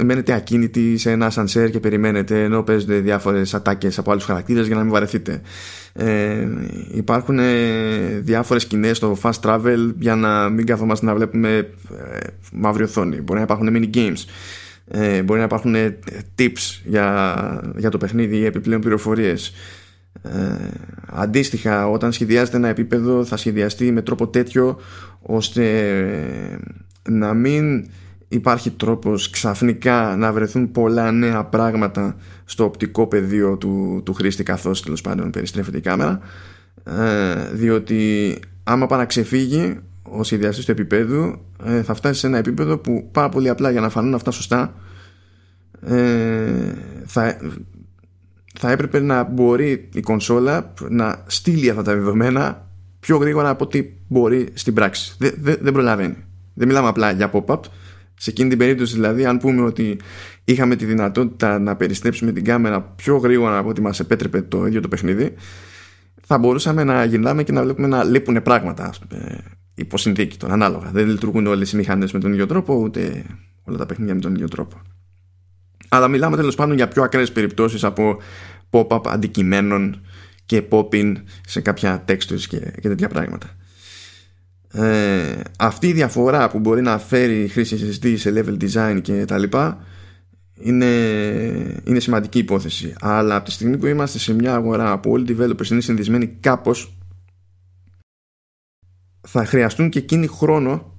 [0.05, 4.77] μένετε ακίνητοι σε ένα σανσέρ και περιμένετε ενώ παίζονται διάφορες ατάκες από άλλους χαρακτήρες για
[4.77, 5.41] να μην βαρεθείτε.
[5.93, 6.49] Ε,
[6.95, 7.55] υπάρχουν ε,
[8.21, 12.19] διάφορες σκηνές στο fast travel για να μην καθόμαστε να βλέπουμε ε,
[12.53, 13.21] μαύρη οθόνη.
[13.21, 14.25] Μπορεί να υπάρχουν mini games.
[14.89, 15.99] Ε, μπορεί να υπάρχουν ε,
[16.39, 19.53] tips για, για το παιχνίδι ή επιπλέον πληροφορίες.
[20.23, 20.69] Ε,
[21.07, 24.81] αντίστοιχα όταν σχεδιάζεται ένα επίπεδο θα σχεδιαστεί με τρόπο τέτοιο
[25.23, 25.65] ώστε
[27.09, 27.87] να μην
[28.29, 34.83] υπάρχει τρόπος ξαφνικά να βρεθούν πολλά νέα πράγματα στο οπτικό πεδίο του, του χρήστη καθώς
[34.83, 36.21] τέλος πάντων περιστρέφεται η κάμερα
[36.85, 38.35] ε, διότι
[38.65, 43.09] άμα πάει να ξεφύγει ο σχεδιαστής του επίπεδου ε, θα φτάσει σε ένα επίπεδο που
[43.13, 44.75] πάρα πολύ απλά για να φανούν αυτά σωστά
[45.87, 46.75] ε,
[47.07, 47.37] θα,
[48.59, 52.69] θα έπρεπε να μπορεί η κονσόλα να στείλει αυτά τα δεδομένα
[53.05, 55.15] πιο γρήγορα από ό,τι μπορεί στην πράξη.
[55.19, 56.17] Δεν, δεν, δεν προλαβαίνει.
[56.55, 57.61] Δεν μιλάμε απλά για pop-up,
[58.15, 59.99] σε εκείνη την περίπτωση δηλαδή αν πούμε ότι
[60.45, 64.81] είχαμε τη δυνατότητα να περιστρέψουμε την κάμερα πιο γρήγορα από ό,τι μας επέτρεπε το ίδιο
[64.81, 65.35] το παιχνίδι
[66.27, 68.93] θα μπορούσαμε να γυρνάμε και να βλέπουμε να λείπουν πράγματα
[69.75, 70.91] υπό συνθήκη τον ανάλογα.
[70.91, 73.25] Δεν λειτουργούν όλες οι μηχανές με τον ίδιο τρόπο ούτε
[73.65, 74.81] όλα τα παιχνίδια με τον ίδιο τρόπο.
[75.89, 78.19] Αλλά μιλάμε τέλος πάντων για πιο ακραίες περιπτώσεις από
[78.71, 80.01] pop-up αντικειμένων
[80.47, 81.15] και pop-in
[81.47, 83.57] σε κάποια textures και, και τέτοια πράγματα
[84.75, 89.25] ε, αυτή η διαφορά που μπορεί να φέρει η χρήση SSD σε level design και
[89.25, 89.85] τα λοιπά
[90.55, 90.87] είναι,
[91.85, 92.95] είναι σημαντική υπόθεση.
[93.01, 96.27] Αλλά από τη στιγμή που είμαστε σε μια αγορά που όλοι οι developers είναι συνδυσμένοι
[96.27, 96.97] κάπως
[99.21, 100.99] θα χρειαστούν και εκείνοι χρόνο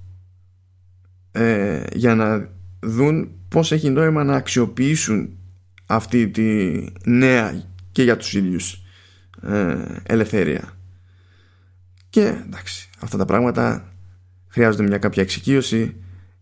[1.32, 5.38] ε, για να δουν πώς έχει νόημα να αξιοποιήσουν
[5.86, 8.84] αυτή τη νέα και για τους ίδιους
[9.42, 10.78] ε, ελευθερία.
[12.10, 13.94] Και εντάξει, αυτά τα πράγματα
[14.48, 15.96] χρειάζονται μια κάποια εξοικείωση.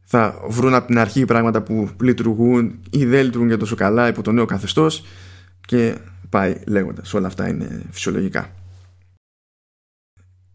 [0.05, 4.21] Θα βρουν από την αρχή πράγματα που λειτουργούν ή δεν λειτουργούν για τόσο καλά υπό
[4.21, 5.05] το νέο καθεστώς
[5.67, 5.97] και
[6.29, 7.13] πάει λέγοντας.
[7.13, 8.49] Όλα αυτά είναι φυσιολογικά.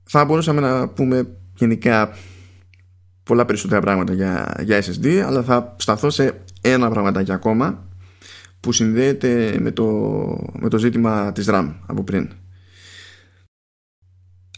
[0.03, 2.11] Θα μπορούσαμε να πούμε γενικά
[3.23, 7.89] πολλά περισσότερα πράγματα για, για SSD αλλά θα σταθώ σε ένα πραγματάκι ακόμα
[8.61, 9.85] που συνδέεται με το,
[10.59, 12.31] με το ζήτημα της RAM από πριν.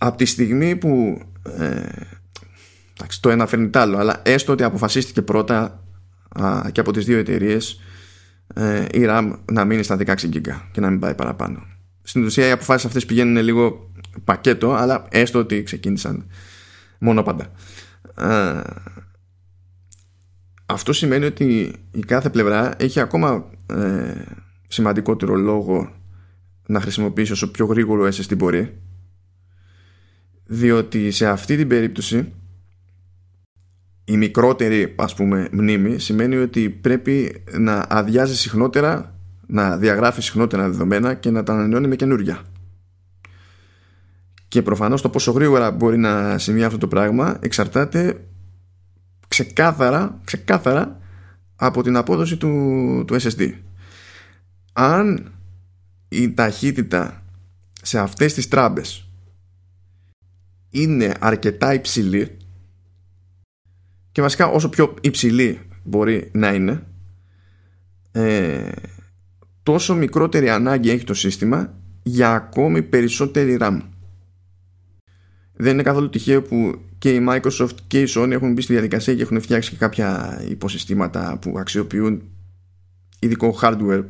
[0.03, 1.21] Από τη στιγμή που
[1.59, 1.83] ε,
[3.21, 5.85] το ένα φέρνει τ' άλλο αλλά έστω ότι αποφασίστηκε πρώτα
[6.29, 7.81] α, και από τις δύο εταιρείες
[8.55, 10.41] ε, η RAM να μείνει στα 16 GB
[10.73, 11.67] και να μην πάει παραπάνω.
[12.03, 13.91] Στην ουσία οι αποφάσεις αυτές πηγαίνουν λίγο
[14.25, 16.27] πακέτο αλλά έστω ότι ξεκίνησαν
[16.99, 17.53] μόνο πάντα.
[18.19, 18.61] Ε,
[20.67, 24.25] αυτό σημαίνει ότι η κάθε πλευρά έχει ακόμα ε,
[24.69, 25.93] σημαντικότερο λόγο
[26.67, 28.81] να χρησιμοποιήσει όσο πιο γρήγορο SSD μπορεί
[30.53, 32.33] διότι σε αυτή την περίπτωση
[34.05, 39.15] η μικρότερη ας πούμε μνήμη σημαίνει ότι πρέπει να αδειάζει συχνότερα
[39.47, 42.43] να διαγράφει συχνότερα δεδομένα και να τα ανανεώνει με καινούργια
[44.49, 48.25] και προφανώς το πόσο γρήγορα μπορεί να συμβεί αυτό το πράγμα εξαρτάται
[49.29, 51.01] ξεκάθαρα, ξεκάθαρα
[51.57, 53.53] από την απόδοση του, του SSD
[54.73, 55.33] αν
[56.09, 57.23] η ταχύτητα
[57.83, 59.05] σε αυτές τις τράμπες
[60.71, 62.37] είναι αρκετά υψηλή.
[64.13, 66.87] Και βασικά όσο πιο υψηλή μπορεί να είναι
[68.13, 68.73] ε,
[69.63, 73.81] τόσο μικρότερη ανάγκη έχει το σύστημα για ακόμη περισσότερη RAM.
[75.53, 79.15] Δεν είναι καθόλου τυχαίο που και η Microsoft και η Sony έχουν μπει στη διαδικασία
[79.15, 82.23] και έχουν φτιάξει και κάποια υποσυστήματα που αξιοποιούν
[83.19, 84.05] ειδικό hardware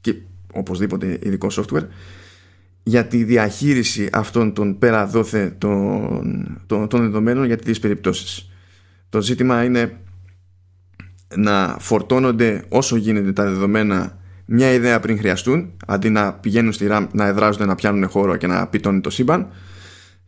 [0.00, 0.14] και
[0.52, 1.86] οπωσδήποτε ειδικό software
[2.82, 8.50] για τη διαχείριση αυτών των πέρα δόθε των, των, των δεδομένων για τις περιπτώσεις.
[9.08, 9.96] Το ζήτημα είναι
[11.36, 17.06] να φορτώνονται όσο γίνεται τα δεδομένα μια ιδέα πριν χρειαστούν αντί να πηγαίνουν στη RAM
[17.12, 19.48] να εδράζονται να πιάνουν χώρο και να πιτώνει το σύμπαν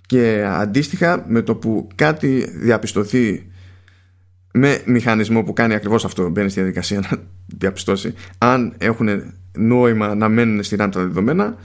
[0.07, 3.47] και αντίστοιχα με το που κάτι διαπιστωθεί
[4.53, 7.09] με μηχανισμό που κάνει ακριβώς αυτό μπαίνει στη διαδικασία να
[7.47, 9.09] διαπιστώσει αν έχουν
[9.53, 11.57] νόημα να μένουν στη RAM τα δεδομένα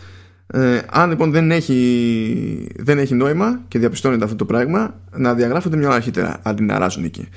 [0.54, 5.78] ε, αν λοιπόν δεν έχει, δεν έχει νόημα και διαπιστώνεται αυτό το πράγμα να διαγράφονται
[5.78, 7.28] μια ώρα αρχίτερα αντί να ράζουν εκεί.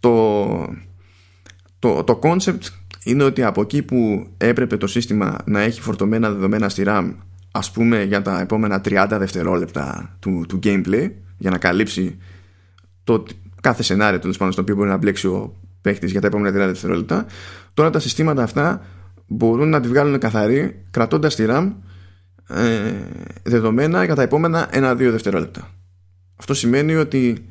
[0.00, 0.44] Το,
[1.78, 2.60] το, το concept
[3.04, 7.14] είναι ότι από εκεί που έπρεπε το σύστημα να έχει φορτωμένα δεδομένα στη RAM
[7.50, 12.18] ας πούμε για τα επόμενα 30 δευτερόλεπτα του, του gameplay για να καλύψει
[13.04, 13.24] το
[13.60, 16.66] κάθε σενάριο τέλος πάνω στο οποίο μπορεί να μπλέξει ο παίχτης για τα επόμενα 30
[16.66, 17.26] δευτερόλεπτα
[17.74, 18.82] τώρα τα συστήματα αυτά
[19.26, 21.72] μπορούν να τη βγάλουν καθαρή κρατώντας τη RAM
[22.50, 22.92] ε,
[23.42, 25.70] δεδομένα για τα επόμενα 1-2 δευτερόλεπτα
[26.40, 27.46] αυτό σημαίνει ότι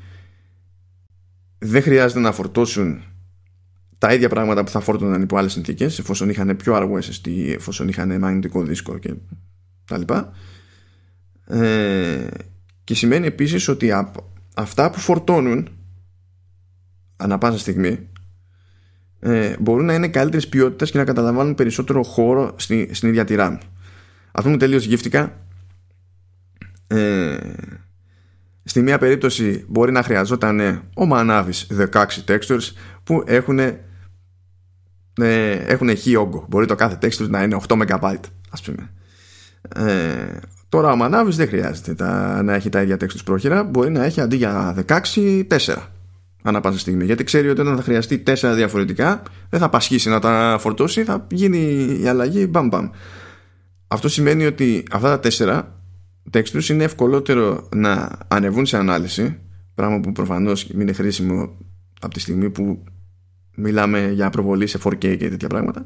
[1.58, 3.04] δεν χρειάζεται να φορτώσουν
[3.98, 7.88] τα ίδια πράγματα που θα φόρτωναν υπό άλλες συνθήκες, εφόσον είχαν πιο αργό SSD, εφόσον
[7.88, 9.14] είχαν μαγνητικό δίσκο και
[9.86, 10.34] τα λοιπά.
[11.48, 12.28] Ε,
[12.84, 13.92] και σημαίνει επίσης ότι
[14.54, 15.70] αυτά που φορτώνουν
[17.18, 18.10] ανά πάσα στιγμή
[19.20, 23.36] ε, μπορούν να είναι καλύτερης ποιότητας και να καταλαμβάνουν περισσότερο χώρο στη, στην ίδια τη
[23.38, 23.58] RAM.
[24.32, 25.38] Αυτό μου τελείως γύφτηκα.
[26.88, 27.38] Ε,
[28.64, 30.60] στη μία περίπτωση μπορεί να χρειαζόταν
[30.96, 32.72] ο Manavis 16 textures
[33.04, 36.46] που έχουν ε, έχουν χι όγκο.
[36.50, 38.16] Μπορεί το κάθε texture να είναι 8 MB
[38.50, 38.90] ας πούμε.
[39.76, 40.40] Ε,
[40.70, 44.22] τώρα ο Μανάβης δεν χρειάζεται τα, να έχει τα ίδια τέξτους πρόχειρα μπορεί να έχει
[44.22, 45.76] αντί για 16 4
[46.44, 50.20] ανά πάσα στιγμή γιατί ξέρει ότι όταν θα χρειαστεί 4 διαφορετικά δεν θα πασχίσει να
[50.20, 51.58] τα φορτώσει θα γίνει
[52.02, 52.90] η αλλαγή μπαμ μπαμ
[53.92, 55.64] αυτό σημαίνει ότι αυτά τα 4
[56.32, 59.40] textures είναι ευκολότερο να ανεβούν σε ανάλυση
[59.76, 61.58] πράγμα που προφανώς είναι χρήσιμο
[62.02, 62.84] από τη στιγμή που
[63.56, 65.86] μιλάμε για προβολή σε 4K και τέτοια πράγματα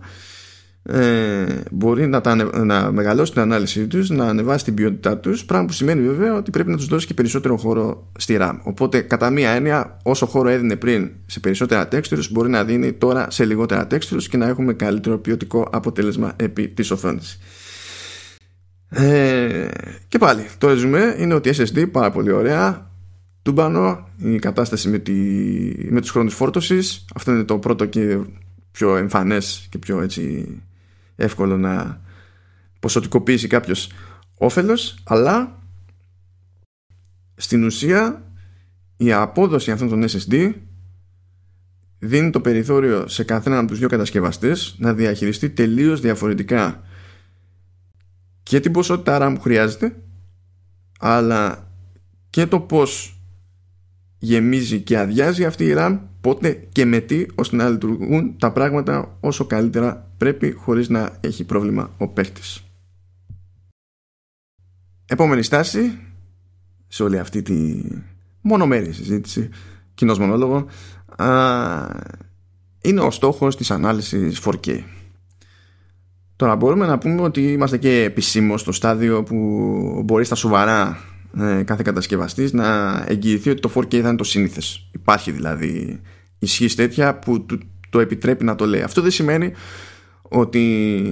[0.86, 2.36] ε, μπορεί να, τα,
[2.66, 6.52] να μεγαλώσει την ανάλυση τους, να ανεβάσει την ποιότητά τους, πράγμα που σημαίνει βέβαια ότι
[6.52, 8.60] πρέπει να τους δώσει και περισσότερο χώρο στη RAM.
[8.64, 13.28] Οπότε κατά μία έννοια όσο χώρο έδινε πριν σε περισσότερα textures μπορεί να δίνει τώρα
[13.32, 17.40] σε λιγότερα textures και να έχουμε καλύτερο ποιοτικό αποτέλεσμα επί της οθόνης.
[18.96, 19.68] Ε,
[20.08, 22.92] και πάλι το ρεζουμέ είναι ότι SSD πάρα πολύ ωραία.
[23.42, 25.14] Τούμπανο η κατάσταση με, τη,
[25.90, 27.06] με τους χρόνους φόρτωσης.
[27.16, 28.20] Αυτό είναι το πρώτο και
[28.72, 30.48] πιο εμφανές και πιο έτσι
[31.16, 32.02] εύκολο να
[32.80, 33.92] ποσοτικοποιήσει κάποιος
[34.38, 34.98] όφελος.
[35.04, 35.60] Αλλά
[37.36, 38.24] στην ουσία
[38.98, 40.54] η απόδοση αυτών των SSD
[42.00, 46.84] δίνει το περιθώριο σε καθέναν από τους δύο κατασκευαστές να διαχειριστεί τελείως διαφορετικά
[48.44, 49.96] και την ποσότητα RAM που χρειάζεται
[51.00, 51.68] αλλά
[52.30, 53.18] και το πως
[54.18, 59.18] γεμίζει και αδειάζει αυτή η RAM πότε και με τι ώστε να λειτουργούν τα πράγματα
[59.20, 62.64] όσο καλύτερα πρέπει χωρίς να έχει πρόβλημα ο παίχτης.
[65.06, 66.00] Επόμενη στάση
[66.88, 67.82] σε όλη αυτή τη
[68.42, 69.50] μονομέρη συζήτηση
[69.94, 70.66] κοινός μονόλογο
[71.16, 71.28] α,
[72.82, 74.84] είναι ο στόχος της ανάλυσης 4K.
[76.44, 79.36] Τώρα μπορούμε να πούμε ότι είμαστε και επισήμως στο στάδιο που
[80.06, 81.00] μπορείς στα σοβαρά
[81.40, 84.90] ε, κάθε κατασκευαστής να εγγυηθεί ότι το 4K θα είναι το σύνηθες.
[84.92, 86.02] Υπάρχει δηλαδή
[86.40, 87.46] ισχύ τέτοια που
[87.90, 88.82] το επιτρέπει να το λέει.
[88.82, 89.52] Αυτό δεν σημαίνει
[90.22, 91.06] ότι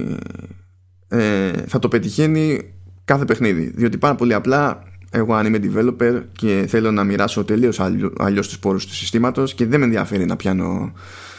[1.08, 3.72] ε, θα το πετυχαίνει κάθε παιχνίδι.
[3.74, 7.80] Διότι πάρα πολύ απλά εγώ αν είμαι developer και θέλω να μοιράσω τελείως
[8.18, 11.31] αλλιώς τους πόρους του συστήματος και δεν με ενδιαφέρει να πιάνω ε,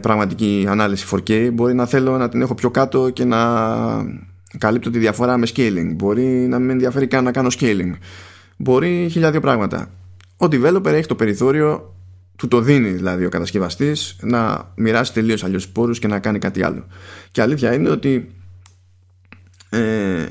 [0.00, 3.38] πραγματική ανάλυση 4K μπορεί να θέλω να την έχω πιο κάτω και να
[4.58, 5.92] καλύπτω τη διαφορά με scaling.
[5.94, 7.92] Μπορεί να με ενδιαφέρει καν να κάνω scaling.
[8.56, 9.90] Μπορεί χιλιάδιο πράγματα.
[10.36, 11.94] Ο developer έχει το περιθώριο
[12.36, 16.62] του το δίνει δηλαδή ο κατασκευαστής να μοιράσει τελείως αλλιώς πόρους και να κάνει κάτι
[16.62, 16.86] άλλο.
[17.30, 18.34] Και αλήθεια είναι ότι
[19.70, 20.24] ε,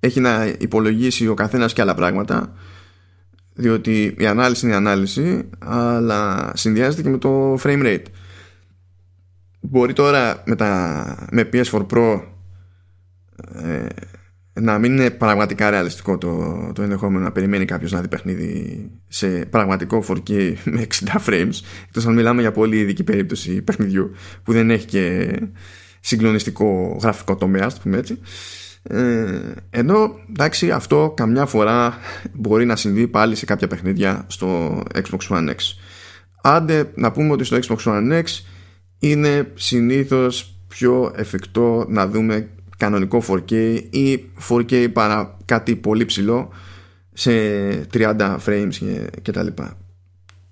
[0.00, 2.52] έχει να υπολογίσει ο καθένας και άλλα πράγματα
[3.54, 8.04] διότι η ανάλυση είναι η ανάλυση αλλά συνδυάζεται και με το frame rate
[9.70, 12.22] μπορεί τώρα με, τα, με PS4 Pro
[13.54, 13.86] ε,
[14.60, 19.28] να μην είναι πραγματικά ρεαλιστικό το, το ενδεχόμενο να περιμένει κάποιος να δει παιχνίδι σε
[19.28, 24.10] πραγματικό 4K με 60 frames εκτός αν μιλάμε για πολύ ειδική περίπτωση παιχνιδιού
[24.42, 25.34] που δεν έχει και
[26.00, 28.18] συγκλονιστικό γραφικό τομέα, το πούμε έτσι.
[28.82, 31.98] Ε, ενώ εντάξει αυτό καμιά φορά
[32.32, 35.56] μπορεί να συμβεί πάλι σε κάποια παιχνίδια στο Xbox One X
[36.46, 38.24] άντε να πούμε ότι στο Xbox One X
[38.98, 46.52] είναι συνήθως πιο εφικτό να δούμε κανονικό 4K ή 4K παρά κάτι πολύ ψηλό
[47.12, 47.30] σε
[47.92, 48.68] 30 frames
[49.22, 49.78] και, τα λοιπά.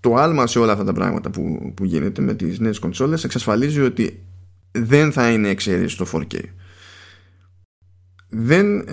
[0.00, 3.80] Το άλμα σε όλα αυτά τα πράγματα που, που γίνεται με τις νέες κονσόλες εξασφαλίζει
[3.80, 4.22] ότι
[4.72, 6.38] δεν θα είναι εξαίρεση στο 4K.
[8.28, 8.84] Δεν,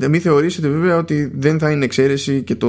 [0.00, 2.68] ε, μην θεωρήσετε βέβαια ότι δεν θα είναι εξαίρεση και το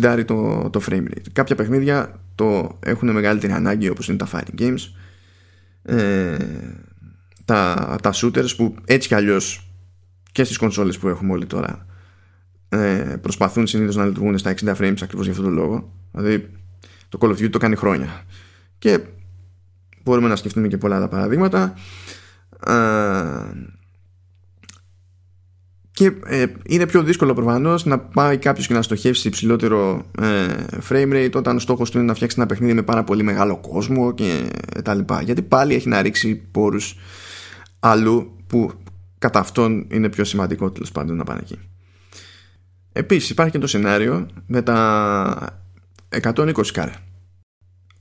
[0.00, 1.26] 60 το, το frame rate.
[1.32, 4.78] Κάποια παιχνίδια το έχουν μεγαλύτερη ανάγκη όπως είναι τα fighting games
[5.82, 6.36] ε,
[7.44, 9.70] τα, τα shooters που έτσι κι αλλιώς
[10.32, 11.86] και στις κονσόλες που έχουμε όλοι τώρα
[12.68, 15.92] ε, προσπαθούν συνήθως να λειτουργούν στα 60 frames ακριβώς για αυτόν τον λόγο.
[16.12, 16.50] Δηλαδή
[17.08, 18.24] το Call of Duty το κάνει χρόνια.
[18.78, 19.00] Και
[20.02, 21.74] μπορούμε να σκεφτούμε και πολλά άλλα παραδείγματα
[26.00, 30.46] και ε, είναι πιο δύσκολο προφανώς να πάει κάποιος και να στοχεύσει υψηλότερο ε,
[30.88, 33.56] frame rate όταν ο στόχος του είναι να φτιάξει ένα παιχνίδι με πάρα πολύ μεγάλο
[33.56, 34.50] κόσμο και
[34.84, 35.22] τα λοιπά.
[35.22, 36.96] Γιατί πάλι έχει να ρίξει πόρους
[37.80, 38.72] αλλού που
[39.18, 41.58] κατά αυτόν είναι πιο σημαντικό τέλος πάντων να πάνε εκεί.
[42.92, 45.62] Επίσης υπάρχει και το σενάριο με τα
[46.22, 46.92] 120 κάρε.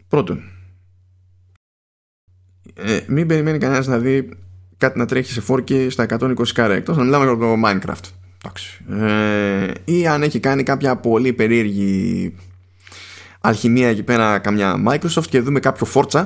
[0.07, 0.43] Πρώτον,
[2.73, 4.29] ε, μην περιμένει κανένας να δει
[4.79, 8.17] κάτι να τρέχει σε 4K στα 120 κάρε εκτός να μιλάμε για το Minecraft.
[8.89, 12.35] Ε, ή αν έχει κάνει κάποια πολύ περίεργη
[13.41, 16.25] αλχημία εκεί πέρα καμιά Microsoft και δούμε κάποιο Forza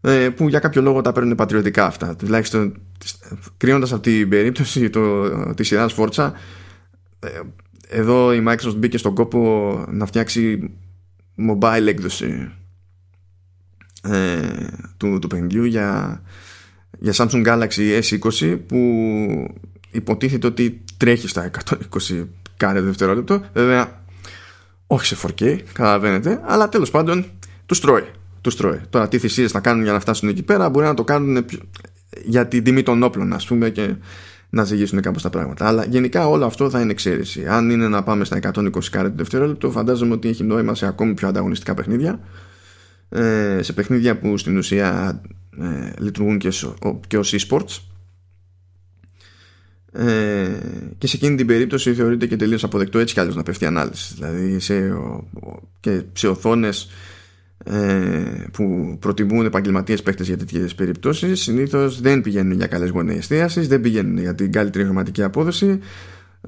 [0.00, 2.16] ε, που για κάποιο λόγο τα παίρνουν πατριωτικά αυτά.
[2.16, 2.80] Τουλάχιστον
[3.56, 6.30] κρίνοντας από την περίπτωση το, της σειράς Forza
[7.20, 7.28] ε,
[7.88, 10.70] εδώ η Microsoft μπήκε στον κόπο να φτιάξει
[11.48, 12.52] mobile έκδοση
[14.04, 14.40] ε,
[14.96, 16.22] του, του παιχνιδιού για,
[16.98, 18.78] για Samsung Galaxy S20 που
[19.90, 21.50] υποτίθεται ότι τρέχει στα
[22.10, 24.02] 120 κάθε δευτερόλεπτο βέβαια
[24.86, 27.24] όχι σε 4K καταλαβαίνετε αλλά τέλος πάντων
[27.66, 28.04] τους τρώει
[28.44, 28.80] τους τρώει.
[28.90, 31.44] Τώρα τι θυσίες θα κάνουν για να φτάσουν εκεί πέρα μπορεί να το κάνουν
[32.24, 33.94] για την τιμή των όπλων ας πούμε και
[34.50, 35.66] να ζυγίσουν κάπως τα πράγματα.
[35.66, 37.46] Αλλά γενικά όλο αυτό θα είναι εξαίρεση.
[37.46, 41.14] Αν είναι να πάμε στα 120 κάρε το δευτερόλεπτο, φαντάζομαι ότι έχει νόημα σε ακόμη
[41.14, 42.20] πιο ανταγωνιστικά παιχνίδια.
[43.14, 45.20] Ε, σε παιχνίδια που στην ουσία
[45.60, 46.48] ε, λειτουργούν και,
[47.06, 47.78] και ως e-sports
[49.92, 50.48] ε,
[50.98, 54.14] και σε εκείνη την περίπτωση θεωρείται και τελείως αποδεκτό έτσι κι άλλως να πέφτει ανάλυση
[54.14, 54.92] δηλαδή σε,
[55.80, 56.88] και σε οθόνες
[57.64, 63.68] ε, που προτιμούν επαγγελματίες παίχτε για τέτοιες περιπτώσεις συνήθως δεν πηγαίνουν για καλές γωνίε εστίασης,
[63.68, 65.78] δεν πηγαίνουν για την καλύτερη χρηματική απόδοση,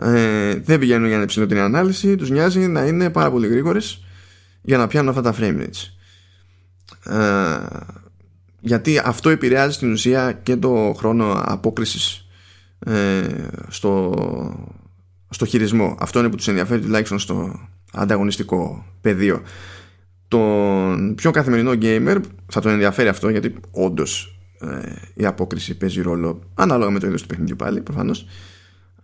[0.01, 2.17] ε, δεν πηγαίνουν για υψηλότερη ανάλυση.
[2.17, 4.05] Τους νοιάζει να είναι πάρα πολύ γρήγορες
[4.63, 5.96] για να πιάνουν αυτά τα frame rates.
[7.09, 7.67] Ε,
[8.61, 12.29] γιατί αυτό επηρεάζει στην ουσία και το χρόνο απόκρισης
[12.79, 13.23] ε,
[13.69, 14.15] στο,
[15.29, 15.97] στο χειρισμό.
[15.99, 19.43] Αυτό είναι που τους ενδιαφέρει τουλάχιστον στο ανταγωνιστικό πεδίο.
[20.29, 26.41] Τον πιο καθημερινό gamer θα τον ενδιαφέρει αυτό γιατί όντως ε, η απόκριση παίζει ρόλο
[26.55, 28.27] ανάλογα με το είδος του παιχνιδιού πάλι προφανώς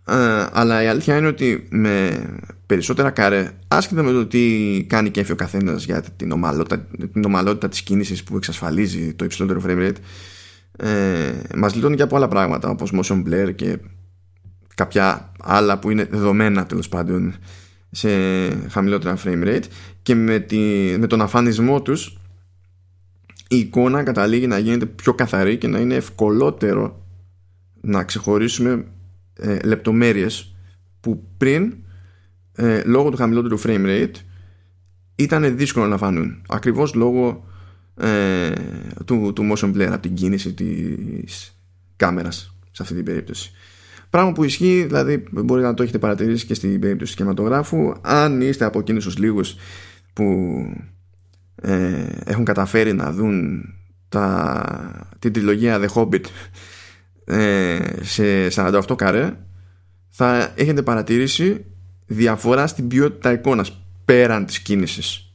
[0.07, 2.25] ε, αλλά η αλήθεια είναι ότι με
[2.65, 7.69] περισσότερα καρέ άσχετα με το τι κάνει και ο καθένας για την ομαλότητα, την ομαλότητα
[7.69, 9.95] της κίνησης που εξασφαλίζει το υψηλότερο frame rate
[10.77, 13.79] ε, μας λιτώνει και από άλλα πράγματα όπως motion blur και
[14.75, 17.35] κάποια άλλα που είναι δεδομένα τέλος πάντων
[17.91, 18.09] σε
[18.69, 19.63] χαμηλότερα frame rate.
[20.01, 20.57] Και με, τη,
[20.99, 22.17] με τον αφανισμό τους
[23.47, 27.05] η εικόνα καταλήγει να γίνεται πιο καθαρή και να είναι ευκολότερο
[27.81, 28.85] να ξεχωρίσουμε
[29.35, 30.55] ε, λεπτομέρειες
[30.99, 31.75] που πριν
[32.55, 34.15] ε, λόγω του χαμηλότερου frame rate
[35.15, 36.41] ήταν δύσκολο να φανούν.
[36.47, 37.47] Ακριβώς λόγω
[37.95, 38.51] ε,
[39.05, 41.59] του, του motion blur από την κίνηση της
[41.95, 43.51] κάμερας σε αυτή την περίπτωση.
[44.09, 48.41] Πράγμα που ισχύει δηλαδή μπορείτε να το έχετε παρατηρήσει και στην περίπτωση του σχηματογράφου αν
[48.41, 49.55] είστε από εκείνους τους λίγους
[50.13, 50.25] που
[51.55, 53.63] ε, έχουν καταφέρει να δουν
[54.09, 56.29] τα, την τριλογία The Hobbit ε,
[58.01, 59.33] σε 48 καρέ
[60.09, 61.65] θα έχετε παρατηρήσει
[62.05, 65.33] διαφορά στην ποιότητα εικόνας πέραν της κίνησης.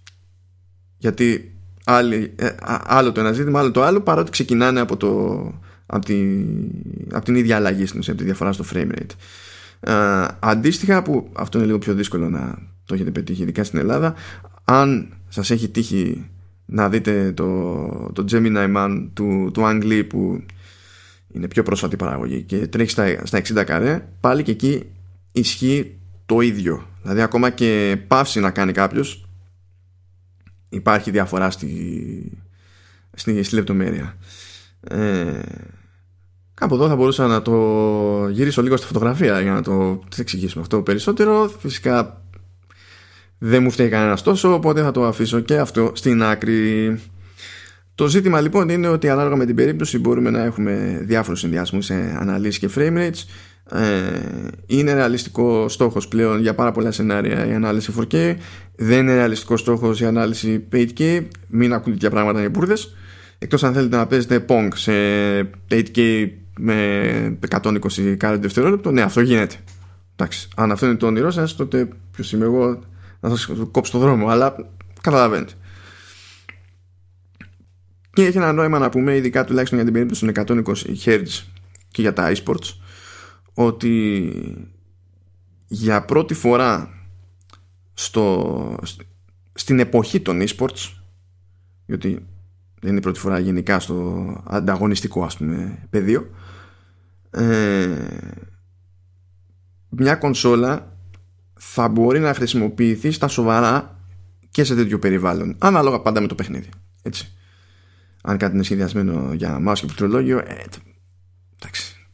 [0.98, 1.52] Γιατί
[1.84, 2.48] άλλη, ε,
[2.86, 5.08] άλλο το ένα ζήτημα άλλο το άλλο παρότι ξεκινάνε από, το,
[5.86, 6.44] από, τη,
[7.12, 9.12] από την ίδια αλλαγή στην από τη διαφορά στο frame rate.
[9.80, 14.14] Ε, αντίστοιχα που αυτό είναι λίγο πιο δύσκολο να το έχετε πετύχει ειδικά στην Ελλάδα
[14.64, 16.28] αν σας έχει τύχει
[16.64, 20.42] να δείτε το, το Gemini Man του, του Ang που
[21.32, 24.84] είναι πιο πρόσφατη παραγωγή και τρέχει στα, στα 60 καρέ πάλι και εκεί
[25.32, 26.86] ισχύει το ίδιο.
[27.02, 29.28] Δηλαδή ακόμα και παύση να κάνει κάποιος,
[30.68, 32.42] υπάρχει διαφορά στη,
[33.14, 34.16] στη, στη λεπτομέρεια.
[34.80, 35.40] Ε,
[36.54, 40.82] κάπου εδώ θα μπορούσα να το γυρίσω λίγο στη φωτογραφία για να το εξηγήσουμε αυτό
[40.82, 41.52] περισσότερο.
[41.58, 42.22] Φυσικά
[43.38, 47.00] δεν μου φταίει κανένας τόσο οπότε θα το αφήσω και αυτό στην άκρη
[47.98, 52.16] το ζήτημα λοιπόν είναι ότι ανάλογα με την περίπτωση μπορούμε να έχουμε διάφορους συνδυασμούς σε
[52.18, 53.24] αναλύσεις και frame rates.
[53.78, 54.20] Ε,
[54.66, 58.34] είναι ρεαλιστικό στόχος πλέον για πάρα πολλά σενάρια η ανάλυση 4K
[58.76, 62.94] δεν είναι ρεαλιστικό στόχος η ανάλυση 8K μην ακούτε τέτοια πράγματα οι μπουρδες.
[63.38, 64.92] Εκτός αν θέλετε να παίζετε Pong σε
[65.70, 66.28] 8K
[66.58, 69.54] με 120 κάρτε δευτερόλεπτο ναι αυτό γίνεται.
[70.16, 72.80] Εντάξει, αν αυτό είναι το όνειρό σας τότε ποιος είμαι εγώ
[73.20, 74.56] να σας κόψω το δρόμο αλλά
[75.00, 75.52] καταλαβαίνετε
[78.18, 81.26] και έχει ένα νόημα να πούμε ειδικά τουλάχιστον για την περίπτωση των 120 Hz
[81.88, 82.74] και για τα eSports
[83.54, 84.32] ότι
[85.66, 86.90] για πρώτη φορά
[87.94, 88.78] στο,
[89.54, 90.92] στην εποχή των eSports
[91.86, 92.26] γιατί
[92.80, 96.30] δεν είναι η πρώτη φορά γενικά στο ανταγωνιστικό ας πούμε πεδίο
[97.30, 98.06] ε,
[99.88, 100.96] μια κονσόλα
[101.54, 104.00] θα μπορεί να χρησιμοποιηθεί στα σοβαρά
[104.50, 106.68] και σε τέτοιο περιβάλλον ανάλογα πάντα με το παιχνίδι
[107.02, 107.32] έτσι
[108.22, 110.64] αν κάτι είναι σχεδιασμένο για mouse και πληκτρολόγιο ε,
[111.60, 112.08] εντάξει.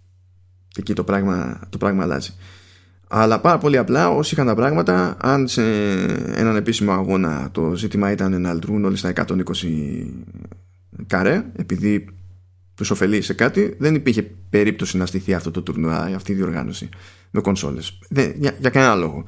[0.76, 2.34] Εκεί το πράγμα, το πράγμα αλλάζει.
[3.08, 5.62] Αλλά πάρα πολύ απλά όσοι είχαν τα πράγματα αν σε
[6.34, 9.44] έναν επίσημο αγώνα το ζήτημα ήταν να λειτουργούν όλοι στα 120
[11.06, 12.06] καρέ επειδή
[12.74, 16.88] τους ωφελεί σε κάτι δεν υπήρχε περίπτωση να στηθεί αυτό το τουρνουά αυτή η διοργάνωση
[17.30, 17.98] με κονσόλες.
[18.10, 19.24] Για, για κανένα λόγο.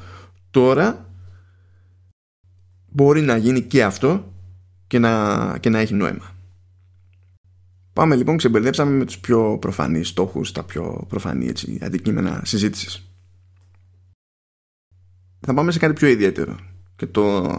[0.50, 1.10] Τώρα
[2.86, 4.32] μπορεί να γίνει και αυτό
[4.86, 6.35] και να, και να έχει νόημα
[7.96, 13.10] Πάμε λοιπόν, ξεμπερδέψαμε με τους πιο προφανείς στόχους, τα πιο προφανή έτσι, αντικείμενα συζήτησης.
[15.40, 16.56] Θα πάμε σε κάτι πιο ιδιαίτερο.
[16.96, 17.56] Και το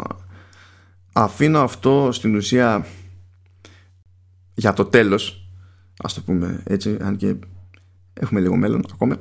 [1.14, 2.86] αφήνω αυτό στην ουσία
[4.54, 5.50] για το τέλος,
[5.98, 7.36] ας το πούμε έτσι, αν και
[8.14, 9.20] έχουμε λίγο μέλλον ακόμα,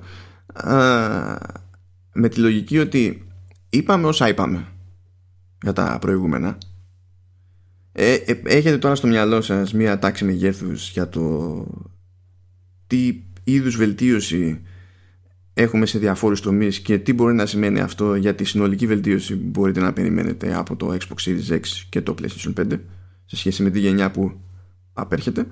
[2.12, 3.26] με τη λογική ότι
[3.68, 4.66] είπαμε όσα είπαμε
[5.62, 6.58] για τα προηγούμενα
[7.98, 11.66] ε, ε, έχετε τώρα στο μυαλό σας μία τάξη μεγέθους για το
[12.86, 14.60] τι είδους βελτίωση
[15.54, 19.48] έχουμε σε διαφόρους τομείς και τι μπορεί να σημαίνει αυτό για τη συνολική βελτίωση που
[19.48, 22.80] μπορείτε να περιμένετε από το Xbox Series X και το PlayStation 5
[23.24, 24.40] σε σχέση με τη γενιά που
[24.92, 25.46] απέρχεται.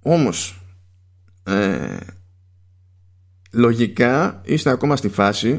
[0.00, 0.60] Όμως
[1.42, 1.96] ε,
[3.52, 5.58] λογικά είστε ακόμα στη φάση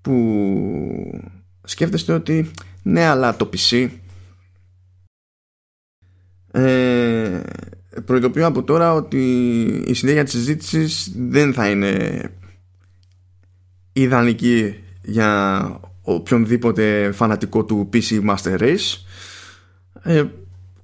[0.00, 1.39] που
[1.70, 2.50] σκέφτεστε ότι
[2.82, 3.88] ναι αλλά το PC
[6.52, 7.40] ε,
[8.04, 12.22] προειδοποιώ από τώρα ότι η συνέχεια της συζήτησης δεν θα είναι
[13.92, 18.96] ιδανική για οποιονδήποτε φανατικό του PC Master Race.
[20.02, 20.24] Ε,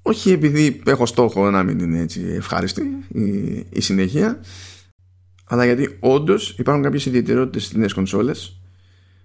[0.03, 4.41] όχι επειδή έχω στόχο να μην είναι έτσι ευχάριστη η, η συνέχεια
[5.45, 8.61] αλλά γιατί όντως υπάρχουν κάποιες ιδιαιτερότητες στις νέες κονσόλες.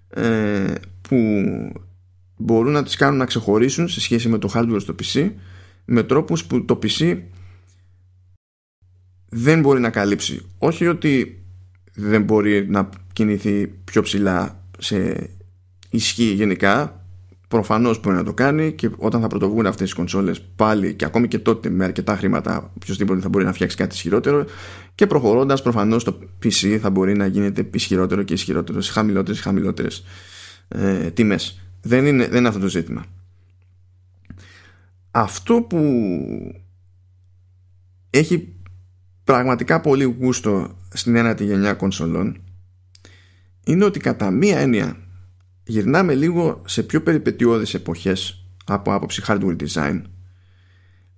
[0.10, 0.74] Ε,
[1.12, 1.44] που
[2.38, 5.32] μπορούν να τις κάνουν να ξεχωρίσουν σε σχέση με το hardware στο PC
[5.86, 7.18] με τρόπους που το PC
[9.30, 10.46] δεν μπορεί να καλύψει.
[10.58, 11.44] Όχι ότι
[11.94, 15.30] δεν μπορεί να κινηθεί πιο ψηλά σε
[15.90, 17.06] ισχύ γενικά
[17.48, 21.28] προφανώς μπορεί να το κάνει και όταν θα πρωτοβούν αυτές οι κονσόλες πάλι και ακόμη
[21.28, 24.46] και τότε με αρκετά χρήματα οποιοδήποτε θα μπορεί να φτιάξει κάτι ισχυρότερο
[24.96, 29.44] και προχωρώντας προφανώς το PC θα μπορεί να γίνεται ισχυρότερο και ισχυρότερο σε χαμηλότερες και
[29.44, 30.04] χαμηλότερες
[30.72, 31.62] ε, τιμές.
[31.82, 33.06] Δεν είναι, δεν είναι αυτό το ζήτημα.
[35.12, 35.82] Αυτό που
[38.10, 38.56] έχει
[39.24, 42.42] πραγματικά πολύ γούστο στην ένατη γενιά κονσολών
[43.66, 44.98] είναι ότι κατά μία έννοια
[45.64, 50.02] γυρνάμε λίγο σε πιο περιπετειώδεις εποχές από άποψη hardware design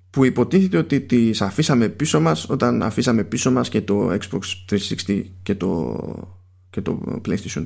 [0.10, 4.42] που υποτίθεται ότι τις αφήσαμε πίσω μας όταν αφήσαμε πίσω μας και το Xbox
[5.08, 5.98] 360 και το,
[6.70, 7.66] και το PlayStation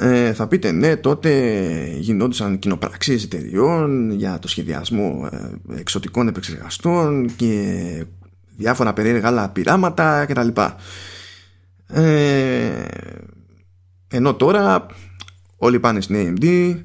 [0.00, 1.30] ε, θα πείτε ναι τότε
[1.98, 8.04] γινόντουσαν κοινοπραξίες εταιριών για το σχεδιασμό ε, εξωτικών επεξεργαστών και
[8.56, 10.48] διάφορα περίεργα άλλα πειράματα κτλ.
[11.86, 12.84] Ε,
[14.08, 14.86] ενώ τώρα
[15.56, 16.76] όλοι πάνε στην AMD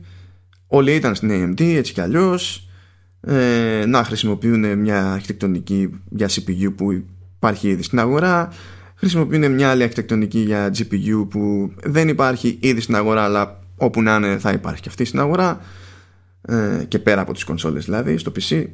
[0.67, 2.69] όλοι ήταν στην AMD έτσι κι αλλιώς
[3.21, 7.03] ε, να χρησιμοποιούν μια αρχιτεκτονική για CPU που
[7.35, 8.49] υπάρχει ήδη στην αγορά
[8.95, 14.15] χρησιμοποιούν μια άλλη αρχιτεκτονική για GPU που δεν υπάρχει ήδη στην αγορά αλλά όπου να
[14.15, 15.61] είναι θα υπάρχει και αυτή στην αγορά
[16.41, 18.65] ε, και πέρα από τις κονσόλες δηλαδή στο PC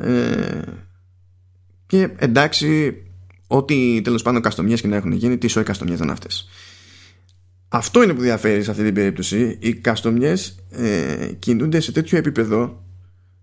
[0.00, 0.60] ε,
[1.86, 2.96] και εντάξει
[3.46, 6.48] ό,τι τέλος πάντων καστομιές και να έχουν γίνει τι σοϊ καστομιές δεν αυτές.
[7.68, 9.58] Αυτό είναι που διαφέρει σε αυτή την περίπτωση.
[9.60, 12.82] Οι καστομιές ε, κινούνται σε τέτοιο επίπεδο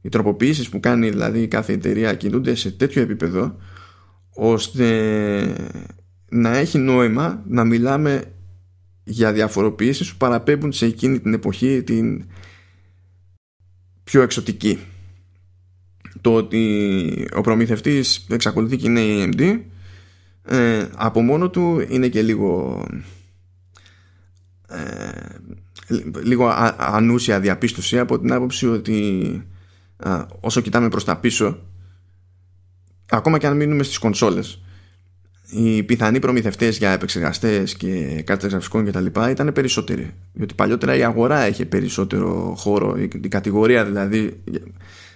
[0.01, 3.55] οι τροποποιήσεις που κάνει δηλαδή κάθε εταιρεία κινούνται σε τέτοιο επίπεδο
[4.33, 4.87] ώστε
[6.33, 8.23] να έχει νόημα να μιλάμε
[9.03, 12.25] για διαφοροποιήσεις που παραπέμπουν σε εκείνη την εποχή την
[14.03, 14.79] πιο εξωτική.
[16.21, 19.59] Το ότι ο προμηθευτής εξακολουθεί και είναι η AMD
[20.45, 22.83] ε, από μόνο του είναι και λίγο
[24.67, 25.09] ε,
[26.23, 29.41] λίγο ανούσια διαπίστωση από την άποψη ότι
[30.39, 31.59] όσο κοιτάμε προς τα πίσω
[33.09, 34.61] ακόμα και αν μείνουμε στις κονσόλες
[35.51, 39.05] οι πιθανοί προμηθευτές για επεξεργαστές και κάρτες γραφικών κτλ.
[39.29, 40.13] ήταν περισσότεροι.
[40.33, 44.43] Διότι παλιότερα η αγορά είχε περισσότερο χώρο, η κατηγορία δηλαδή,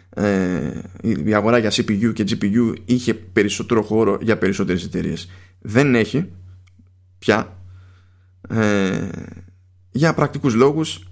[0.10, 5.30] ε, η αγορά για CPU και GPU είχε περισσότερο χώρο για περισσότερες εταιρείες.
[5.60, 6.30] Δεν έχει
[7.20, 7.58] πια
[8.50, 9.08] ε,
[9.92, 11.08] για πρακτικούς λόγους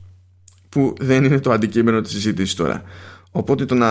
[0.70, 2.84] που δεν είναι το αντικείμενο της συζήτησης τώρα.
[3.32, 3.90] Οπότε το να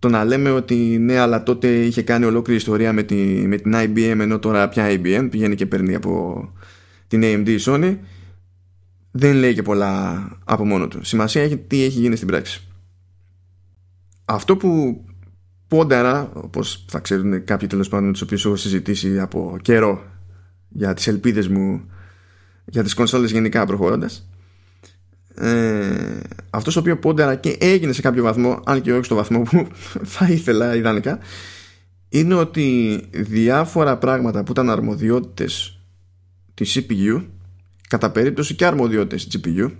[0.00, 3.14] το να λέμε ότι ναι αλλά τότε είχε κάνει ολόκληρη ιστορία με, τη,
[3.46, 6.52] με την IBM ενώ τώρα πια IBM πηγαίνει και παίρνει από
[7.06, 7.96] την AMD η Sony
[9.10, 11.04] δεν λέει και πολλά από μόνο του.
[11.04, 12.68] Σημασία έχει τι έχει γίνει στην πράξη.
[14.24, 15.00] Αυτό που
[15.68, 20.02] πόνταρα, όπως θα ξέρουν κάποιοι τέλος πάντων τους οποίους έχω συζητήσει από καιρό
[20.68, 21.90] για τις ελπίδες μου
[22.64, 24.29] για τις κονσόλες γενικά προχωρώντας
[25.34, 26.20] ε,
[26.50, 29.68] αυτός το οποίος πόντερα και έγινε σε κάποιο βαθμό αν και όχι στο βαθμό που
[30.14, 31.18] θα ήθελα ιδανικά
[32.08, 35.80] είναι ότι διάφορα πράγματα που ήταν αρμοδιότητες
[36.54, 37.24] της CPU
[37.88, 39.70] κατά περίπτωση και αρμοδιότητες της GPU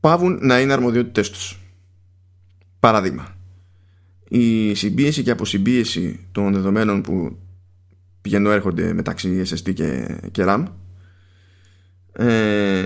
[0.00, 1.58] πάβουν να είναι αρμοδιότητες τους.
[2.80, 3.34] Παράδειγμα
[4.28, 7.38] η συμπίεση και αποσυμπίεση των δεδομένων που
[8.20, 10.64] πηγαίνουν έρχονται μεταξύ SSD και, και RAM
[12.16, 12.84] ε,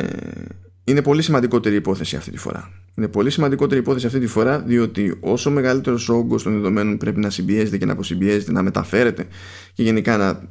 [0.84, 2.70] είναι πολύ σημαντικότερη υπόθεση αυτή τη φορά.
[2.94, 7.20] Είναι πολύ σημαντικότερη υπόθεση αυτή τη φορά διότι όσο μεγαλύτερος ο όγκος των δεδομένων πρέπει
[7.20, 9.26] να συμπιέζεται και να αποσυμπιέζεται, να μεταφέρεται
[9.72, 10.42] και γενικά να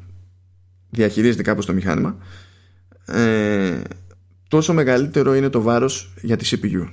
[0.90, 2.18] διαχειρίζεται κάπως το μηχάνημα,
[3.06, 3.82] ε,
[4.48, 6.90] τόσο μεγαλύτερο είναι το βάρος για τη CPU.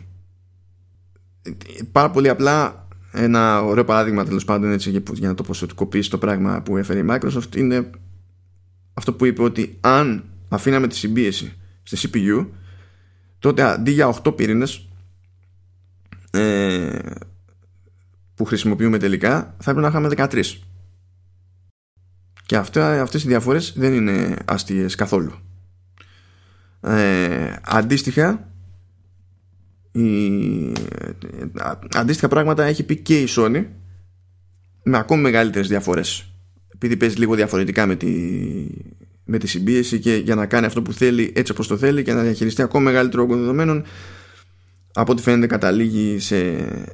[1.93, 6.63] Πάρα πολύ απλά ένα ωραίο παράδειγμα τέλος πάντων έτσι, για να το ποσοτικοποιήσει το πράγμα
[6.63, 7.91] που έφερε η Microsoft είναι
[8.95, 11.53] αυτό που είπε ότι αν αφήναμε τη συμπίεση
[11.97, 12.47] στη CPU
[13.39, 14.89] τότε αντί για 8 πυρήνες
[16.31, 16.99] ε,
[18.35, 20.45] που χρησιμοποιούμε τελικά θα έπρεπε να είχαμε 13
[22.47, 25.33] και αυτά, αυτές οι διαφορές δεν είναι αστείες καθόλου.
[26.81, 28.49] Ε, αντίστοιχα
[29.93, 30.73] η,
[31.95, 33.65] αντίστοιχα πράγματα έχει πει και η Sony
[34.83, 36.29] με ακόμη μεγαλύτερες διαφορές.
[36.75, 38.09] Επειδή παίζει λίγο διαφορετικά με τη,
[39.25, 42.13] με τη συμπίεση και για να κάνει αυτό που θέλει έτσι όπως το θέλει και
[42.13, 43.85] να διαχειριστεί ακόμα μεγαλύτερο όγκο δεδομένων
[44.93, 46.39] από ό,τι φαίνεται καταλήγει σε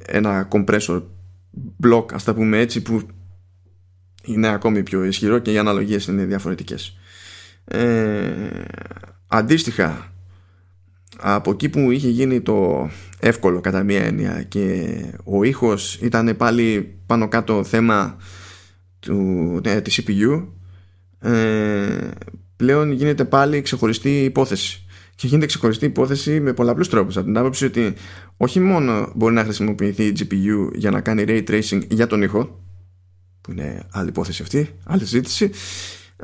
[0.05, 1.01] ένα compressor
[1.83, 3.01] block ας τα πούμε έτσι που
[4.23, 6.97] είναι ακόμη πιο ισχυρό και οι αναλογίες είναι διαφορετικές.
[7.65, 8.31] Ε,
[9.27, 10.13] αντίστοιχα
[11.17, 16.95] από εκεί που είχε γίνει το εύκολο κατά μία έννοια και ο ήχος ήταν πάλι
[17.05, 18.17] πάνω κάτω θέμα
[18.99, 20.47] του, ε, της CPU
[21.21, 22.09] ε,
[22.55, 24.85] πλέον γίνεται πάλι ξεχωριστή υπόθεση.
[25.15, 27.17] Και γίνεται ξεχωριστή υπόθεση με πολλαπλούς τρόπους.
[27.17, 27.93] Από την άποψη ότι
[28.37, 32.59] όχι μόνο μπορεί να χρησιμοποιηθεί η GPU για να κάνει ray tracing για τον ήχο,
[33.41, 35.51] που είναι άλλη υπόθεση αυτή, άλλη συζήτηση,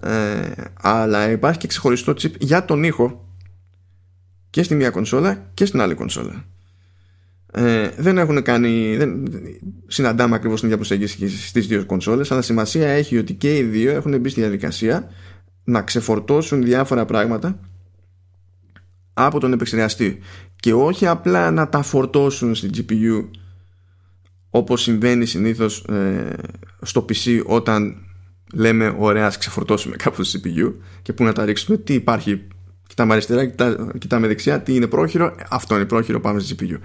[0.02, 3.26] ε, αλλά υπάρχει και ξεχωριστό chip για τον ήχο
[4.50, 6.46] και στη μία κονσόλα και στην άλλη κονσόλα.
[7.52, 8.98] Ε, δεν έχουν κάνει.
[8.98, 9.28] Δεν,
[9.88, 13.92] συναντάμε ακριβώς την ίδια προσέγγιση στις δύο κονσόλες, αλλά σημασία έχει ότι και οι δύο
[13.92, 15.10] έχουν μπει στη διαδικασία
[15.64, 17.60] να ξεφορτώσουν διάφορα πράγματα
[19.14, 20.20] από τον επεξεργαστή
[20.56, 23.30] και όχι απλά να τα φορτώσουν στην GPU
[24.50, 26.34] όπως συμβαίνει συνήθως ε,
[26.82, 27.96] στο PC όταν
[28.54, 32.48] λέμε ωραία ας ξεφορτώσουμε κάπου στο CPU και πού να τα ρίξουμε τι υπάρχει
[32.88, 36.78] κοιτάμε αριστερά, κοιτά, κοιτάμε δεξιά τι είναι πρόχειρο, αυτό είναι πρόχειρο πάμε στο GPU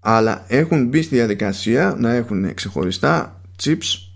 [0.00, 4.06] αλλά έχουν μπει στη διαδικασία να έχουν ξεχωριστά chips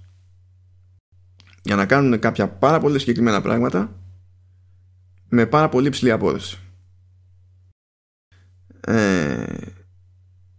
[1.63, 4.01] για να κάνουν κάποια πάρα πολύ συγκεκριμένα πράγματα
[5.29, 6.59] με πάρα πολύ ψηλή απόδοση.
[8.81, 9.45] Ε,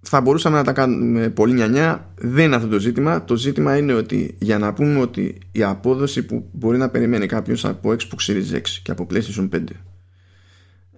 [0.01, 2.13] θα μπορούσαμε να τα κάνουμε πολύ νιανιά.
[2.15, 3.23] Δεν είναι αυτό το ζήτημα.
[3.23, 7.65] Το ζήτημα είναι ότι για να πούμε ότι η απόδοση που μπορεί να περιμένει κάποιος
[7.65, 9.63] από Xbox Series X και από PlayStation 5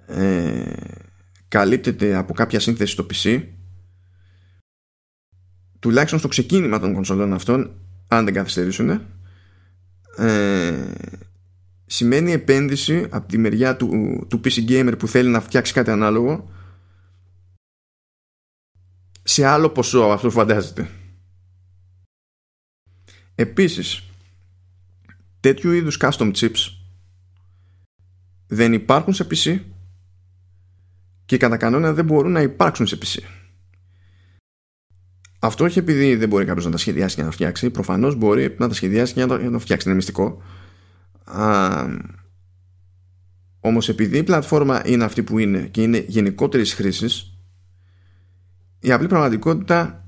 [0.08, 0.74] ε,
[1.48, 3.44] καλύπτεται από κάποια σύνθεση στο PC
[5.84, 7.72] τουλάχιστον στο ξεκίνημα των κονσολών αυτών
[8.08, 8.90] αν δεν καθυστερήσουν
[10.18, 10.92] ε,
[11.86, 13.90] σημαίνει επένδυση από τη μεριά του,
[14.30, 16.52] του PC Gamer που θέλει να φτιάξει κάτι ανάλογο
[19.24, 20.90] σε άλλο ποσό από αυτό που φαντάζεται.
[23.36, 24.04] Επίσης,
[25.40, 26.72] τέτοιου είδους custom chips
[28.48, 29.60] δεν υπάρχουν σε PC
[31.26, 33.43] και κατά κανόνα δεν μπορούν να υπάρξουν σε PC.
[35.44, 37.70] Αυτό όχι επειδή δεν μπορεί κάποιος να τα σχεδιάσει και να φτιάξει.
[37.70, 39.88] Προφανώς μπορεί να τα σχεδιάσει και να τα φτιάξει.
[39.88, 40.41] Είναι μυστικό.
[43.60, 47.38] Όμως επειδή η πλατφόρμα είναι αυτή που είναι και είναι γενικότερης χρήσης,
[48.80, 50.08] η απλή πραγματικότητα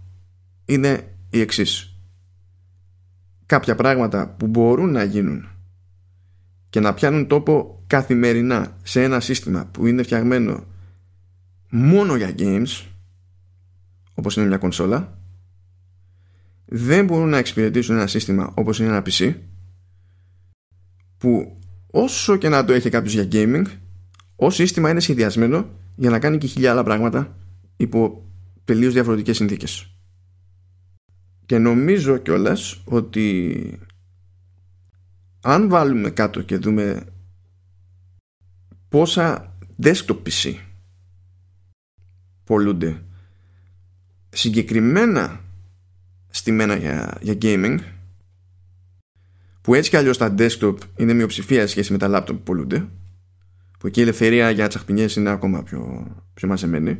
[0.65, 1.95] είναι η εξής.
[3.45, 5.47] Κάποια πράγματα που μπορούν να γίνουν
[6.69, 10.65] και να πιάνουν τόπο καθημερινά σε ένα σύστημα που είναι φτιαγμένο
[11.69, 12.85] μόνο για games
[14.13, 15.23] όπως είναι μια κονσόλα
[16.65, 19.35] δεν μπορούν να εξυπηρετήσουν ένα σύστημα όπως είναι ένα PC
[21.17, 21.59] που
[21.91, 23.65] όσο και να το έχει κάποιος για gaming
[24.35, 27.37] ο σύστημα είναι σχεδιασμένο για να κάνει και χιλιά άλλα πράγματα
[27.77, 28.29] υπό
[28.63, 29.89] τελείως διαφορετικές συνθήκες.
[31.45, 33.79] Και νομίζω κιόλας ότι
[35.41, 37.05] αν βάλουμε κάτω και δούμε
[38.89, 40.55] πόσα desktop PC
[42.43, 43.03] πολλούνται
[44.29, 45.44] συγκεκριμένα
[46.35, 47.77] στημένα για, για gaming
[49.61, 52.87] που έτσι κι αλλιώς τα desktop είναι μειοψηφία σχέση με τα laptop που πολλούνται
[53.79, 56.99] που εκεί η ελευθερία για τσαχπινιές είναι ακόμα πιο, πιο μαζεμένη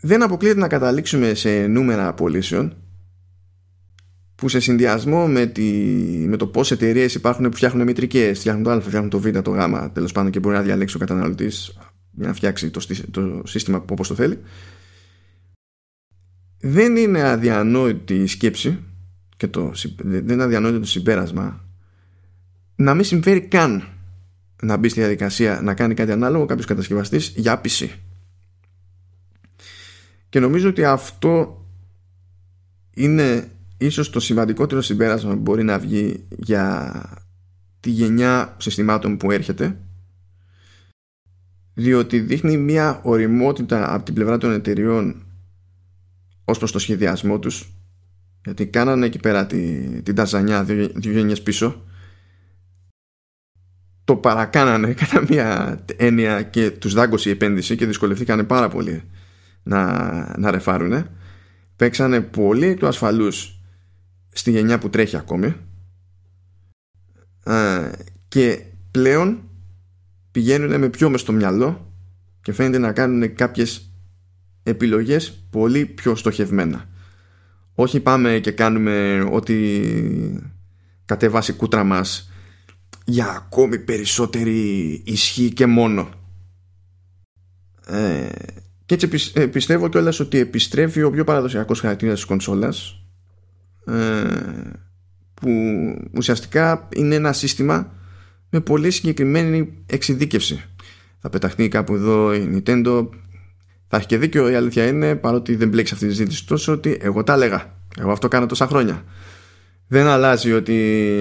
[0.00, 2.76] δεν αποκλείεται να καταλήξουμε σε νούμερα απολύσεων
[4.34, 5.62] που σε συνδυασμό με, τη,
[6.28, 9.50] με το πόσε εταιρείες υπάρχουν που φτιάχνουν μητρικές, φτιάχνουν το Α, φτιάχνουν το Β, το
[9.50, 9.58] Γ,
[9.92, 11.78] τέλος πάντων και μπορεί να διαλέξει ο καταναλωτής
[12.10, 14.38] για να φτιάξει το, το σύστημα όπως το θέλει.
[16.66, 18.78] Δεν είναι αδιανόητη η σκέψη
[19.36, 21.64] και το, δεν είναι αδιανόητο το συμπέρασμα
[22.76, 23.88] να μην συμφέρει καν
[24.62, 27.88] να μπει στη διαδικασία να κάνει κάτι ανάλογο κάποιος κατασκευαστής για PC.
[30.28, 31.64] Και νομίζω ότι αυτό
[32.94, 37.02] είναι ίσως το σημαντικότερο συμπέρασμα που μπορεί να βγει για
[37.80, 39.78] τη γενιά συστημάτων που έρχεται
[41.74, 45.24] διότι δείχνει μια οριμότητα από την πλευρά των εταιριών
[46.44, 47.68] ως προς το σχεδιασμό τους.
[48.44, 51.84] Γιατί κάνανε εκεί πέρα την, την ταζανιά δύο, δύο γενιές πίσω.
[54.04, 59.02] Το παρακάνανε κατά μια έννοια και τους δάγκωσε η επένδυση και δυσκολευτήκανε πάρα πολύ
[59.62, 61.10] να, να ρεφάρουνε.
[61.76, 63.60] Παίξανε πολύ του ασφαλούς
[64.32, 65.54] στη γενιά που τρέχει ακόμη.
[67.44, 67.90] Ε,
[68.28, 69.48] και πλέον
[70.30, 71.92] πηγαίνουν με πιο μες στο μυαλό
[72.42, 73.93] και φαίνεται να κάνουν κάποιες
[74.64, 76.88] επιλογές πολύ πιο στοχευμένα
[77.74, 80.42] όχι πάμε και κάνουμε ότι
[81.04, 82.30] κατεβάσει κούτρα μας
[83.04, 86.08] για ακόμη περισσότερη ισχύ και μόνο
[87.86, 88.28] ε,
[88.86, 93.02] και έτσι ε, πιστεύω κιόλας ότι επιστρέφει ο πιο παραδοσιακός χαρακτήρας της κονσόλας
[93.86, 94.24] ε,
[95.34, 95.50] που
[96.14, 97.92] ουσιαστικά είναι ένα σύστημα
[98.50, 100.64] με πολύ συγκεκριμένη εξειδίκευση.
[101.18, 103.08] Θα πεταχτεί κάπου εδώ η Nintendo
[103.88, 106.98] θα έχει και δίκιο η αλήθεια είναι παρότι δεν μπλέξει αυτή τη ζήτηση τόσο ότι
[107.00, 107.74] εγώ τα έλεγα.
[107.98, 109.04] Εγώ αυτό κάνω τόσα χρόνια.
[109.86, 110.74] Δεν αλλάζει ότι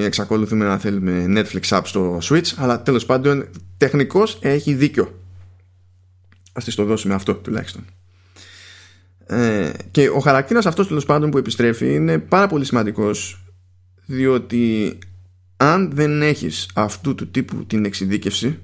[0.03, 3.47] εξακολουθούμε να θέλουμε Netflix app στο Switch αλλά τέλος πάντων
[3.77, 5.19] τεχνικός έχει δίκιο.
[6.53, 7.85] Ας της το δώσουμε αυτό τουλάχιστον.
[9.25, 13.43] Ε, και ο χαρακτήρας αυτός τέλος πάντων που επιστρέφει είναι πάρα πολύ σημαντικός
[14.05, 14.97] διότι
[15.57, 18.59] αν δεν έχεις αυτού του τύπου την εξειδίκευση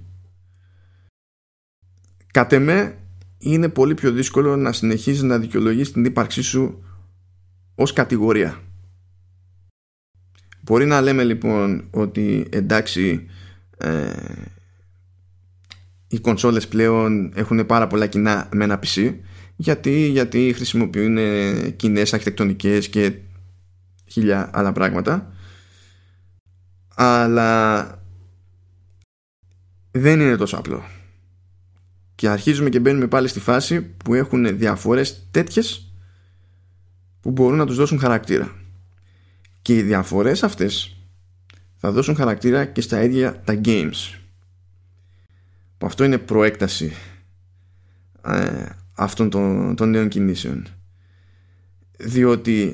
[2.31, 2.97] κατ' εμέ
[3.39, 6.83] είναι πολύ πιο δύσκολο να συνεχίζεις να δικαιολογείς την ύπαρξή σου
[7.75, 8.59] ως κατηγορία.
[10.61, 13.27] Μπορεί να λέμε λοιπόν ότι εντάξει
[13.77, 14.11] ε,
[16.07, 19.15] οι κονσόλες πλέον έχουν πάρα πολλά κοινά με ένα PC
[19.55, 21.17] γιατί, γιατί χρησιμοποιούν
[21.75, 23.13] κοινές αρχιτεκτονικές και
[24.05, 25.33] χίλια άλλα πράγματα
[26.95, 27.83] αλλά
[29.91, 30.83] δεν είναι τόσο απλό
[32.19, 35.93] και αρχίζουμε και μπαίνουμε πάλι στη φάση που έχουν διαφορές τέτοιες
[37.19, 38.55] που μπορούν να τους δώσουν χαρακτήρα.
[39.61, 40.97] Και οι διαφορές αυτές
[41.75, 44.19] θα δώσουν χαρακτήρα και στα ίδια τα games.
[45.77, 46.93] Που αυτό είναι προέκταση
[48.25, 50.67] ε, αυτών των, των νέων κινήσεων.
[51.97, 52.73] Διότι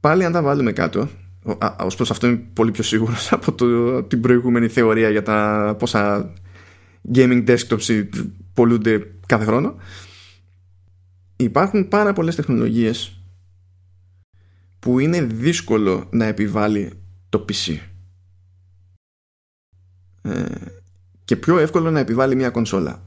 [0.00, 1.08] πάλι αν τα βάλουμε κάτω
[1.78, 6.32] ως προς αυτό είμαι πολύ πιο σίγουρος από το, την προηγούμενη θεωρία για τα πόσα
[7.14, 8.08] gaming desktops
[8.54, 9.76] πολλούνται κάθε χρόνο.
[11.36, 13.22] Υπάρχουν πάρα πολλές τεχνολογίες
[14.78, 16.92] που είναι δύσκολο να επιβάλλει
[17.28, 17.76] το PC
[20.22, 20.44] ε,
[21.24, 23.02] και πιο εύκολο να επιβάλλει μια κονσόλα.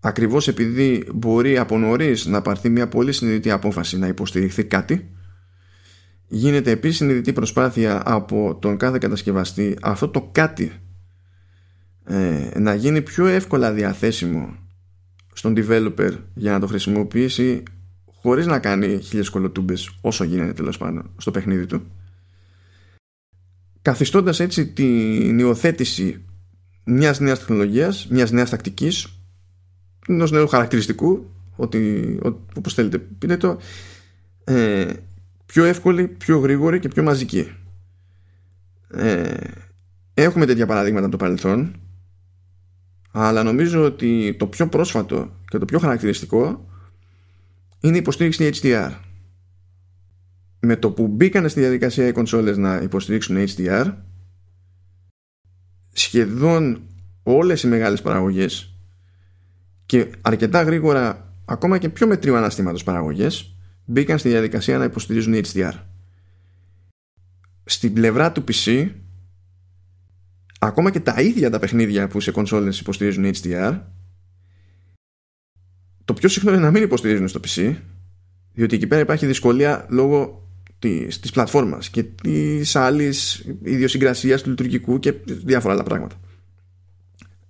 [0.00, 5.10] Ακριβώς επειδή μπορεί από νωρίς να πάρθει μια πολύ συνειδητή απόφαση να υποστηριχθεί κάτι
[6.32, 10.72] γίνεται επίσης συνειδητή προσπάθεια από τον κάθε κατασκευαστή αυτό το κάτι
[12.04, 14.56] ε, να γίνει πιο εύκολα διαθέσιμο
[15.32, 17.62] στον developer για να το χρησιμοποιήσει
[18.04, 21.82] χωρίς να κάνει χίλιες κολοτούμπες όσο γίνεται τέλος πάντων στο παιχνίδι του.
[23.82, 26.24] Καθιστώντας έτσι την υιοθέτηση
[26.84, 29.20] μιας νέας τεχνολογίας, μιας νέας τακτικής
[30.08, 32.18] ενός νέου χαρακτηριστικού ότι,
[32.54, 33.58] όπως θέλετε πείτε το
[34.44, 34.92] ε,
[35.46, 37.52] πιο εύκολη, πιο γρήγορη και πιο μαζική.
[38.90, 39.34] Ε,
[40.14, 41.74] έχουμε τέτοια παραδείγματα από το παρελθόν
[43.10, 46.68] αλλά νομίζω ότι το πιο πρόσφατο και το πιο χαρακτηριστικό
[47.80, 48.90] είναι η υποστήριξη HDR.
[50.60, 53.94] Με το που μπήκαν στη διαδικασία οι κονσόλες να υποστηρίξουν HDR
[55.92, 56.82] σχεδόν
[57.22, 58.74] όλες οι μεγάλες παραγωγές
[59.86, 63.54] και αρκετά γρήγορα ακόμα και πιο μετρίου αναστήματος παραγωγές
[63.84, 65.72] μπήκαν στη διαδικασία να υποστηρίζουν HDR.
[67.64, 68.90] Στην πλευρά του PC
[70.62, 73.80] ακόμα και τα ίδια τα παιχνίδια που σε κονσόλες υποστηρίζουν HDR
[76.04, 77.74] το πιο συχνό είναι να μην υποστηρίζουν στο PC
[78.52, 80.48] διότι εκεί πέρα υπάρχει δυσκολία λόγω
[80.78, 86.20] της, της πλατφόρμας και της άλλης ιδιοσυγκρασίας του λειτουργικού και διάφορα άλλα πράγματα.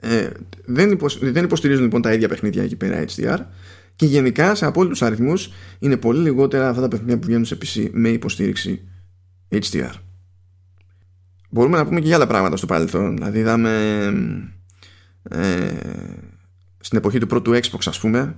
[0.01, 0.31] Ε,
[0.65, 3.39] δεν, δεν υποστηρίζουν λοιπόν τα ίδια παιχνίδια εκεί πέρα HDR
[3.97, 7.89] και γενικά σε απόλυτους αριθμούς είναι πολύ λιγότερα αυτά τα παιχνίδια που βγαίνουν σε PC
[7.93, 8.89] με υποστήριξη
[9.49, 9.93] HDR
[11.51, 13.17] μπορούμε να πούμε και για άλλα πράγματα στο παρελθόν.
[13.17, 14.05] Δηλαδή είδαμε
[15.23, 15.69] ε,
[16.81, 18.37] στην εποχή του πρώτου Xbox ας πούμε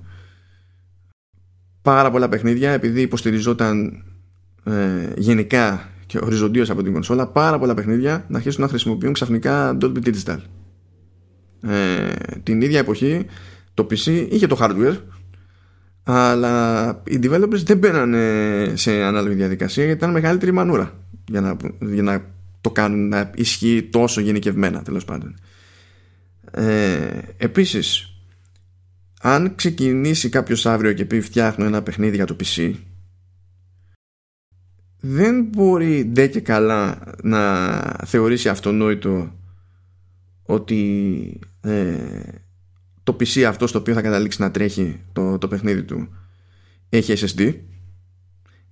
[1.82, 4.04] πάρα πολλά παιχνίδια επειδή υποστηριζόταν
[4.64, 9.76] ε, γενικά και οριζοντίως από την κονσόλα πάρα πολλά παιχνίδια να αρχίσουν να χρησιμοποιούν ξαφνικά
[9.80, 10.38] Dolby Digital.
[11.62, 13.26] Ε, την ίδια εποχή
[13.74, 14.96] το PC είχε το hardware
[16.02, 20.92] αλλά οι developers δεν μπαίνανε σε ανάλογη διαδικασία γιατί ήταν μεγαλύτερη μανούρα
[21.30, 22.24] για να, για να
[22.62, 25.36] το κάνουν να ισχύει τόσο γενικευμένα τέλος πάντων.
[26.50, 28.06] Ε, επίσης
[29.20, 32.74] αν ξεκινήσει κάποιος αύριο και πει φτιάχνω ένα παιχνίδι για το PC
[35.04, 39.38] δεν μπορεί ντε και καλά να θεωρήσει αυτονόητο
[40.42, 42.20] ότι ε,
[43.02, 46.08] το PC αυτό στο οποίο θα καταλήξει να τρέχει το, το παιχνίδι του
[46.88, 47.54] έχει SSD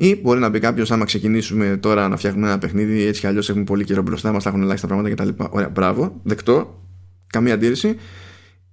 [0.03, 3.49] ή μπορεί να μπει κάποιος, άμα ξεκινήσουμε τώρα να φτιάχνουμε ένα παιχνίδι, έτσι κι αλλιώς
[3.49, 5.43] έχουμε πολύ καιρό μπροστά μας, θα έχουν ελάχιστα πράγματα κτλ.
[5.51, 6.83] Ωραία, μπράβο, δεκτό,
[7.27, 7.97] καμία αντίρρηση.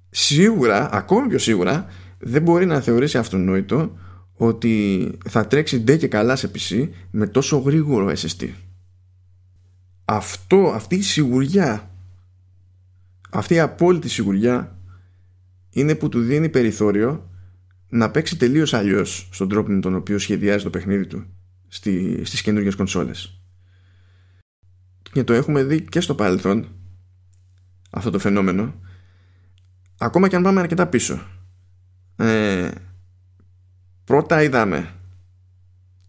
[0.09, 1.85] Σίγουρα, ακόμη πιο σίγουρα,
[2.19, 3.97] δεν μπορεί να θεωρήσει αυτονόητο
[4.33, 8.47] ότι θα τρέξει ντε και καλά σε PC με τόσο γρήγορο SSD.
[10.05, 11.91] Αυτό, αυτή η σιγουριά,
[13.29, 14.77] αυτή η απόλυτη σιγουριά
[15.69, 17.26] είναι που του δίνει περιθώριο
[17.89, 21.25] να παίξει τελείως αλλιώς στον τρόπο με τον οποίο σχεδιάζει το παιχνίδι του
[21.67, 23.41] στι, στις καινούργιες κονσόλες.
[25.11, 26.67] Και το έχουμε δει και στο παρελθόν
[27.89, 28.79] αυτό το φαινόμενο
[29.97, 31.21] ακόμα και αν πάμε αρκετά πίσω.
[32.15, 32.69] Ε,
[34.03, 34.93] πρώτα είδαμε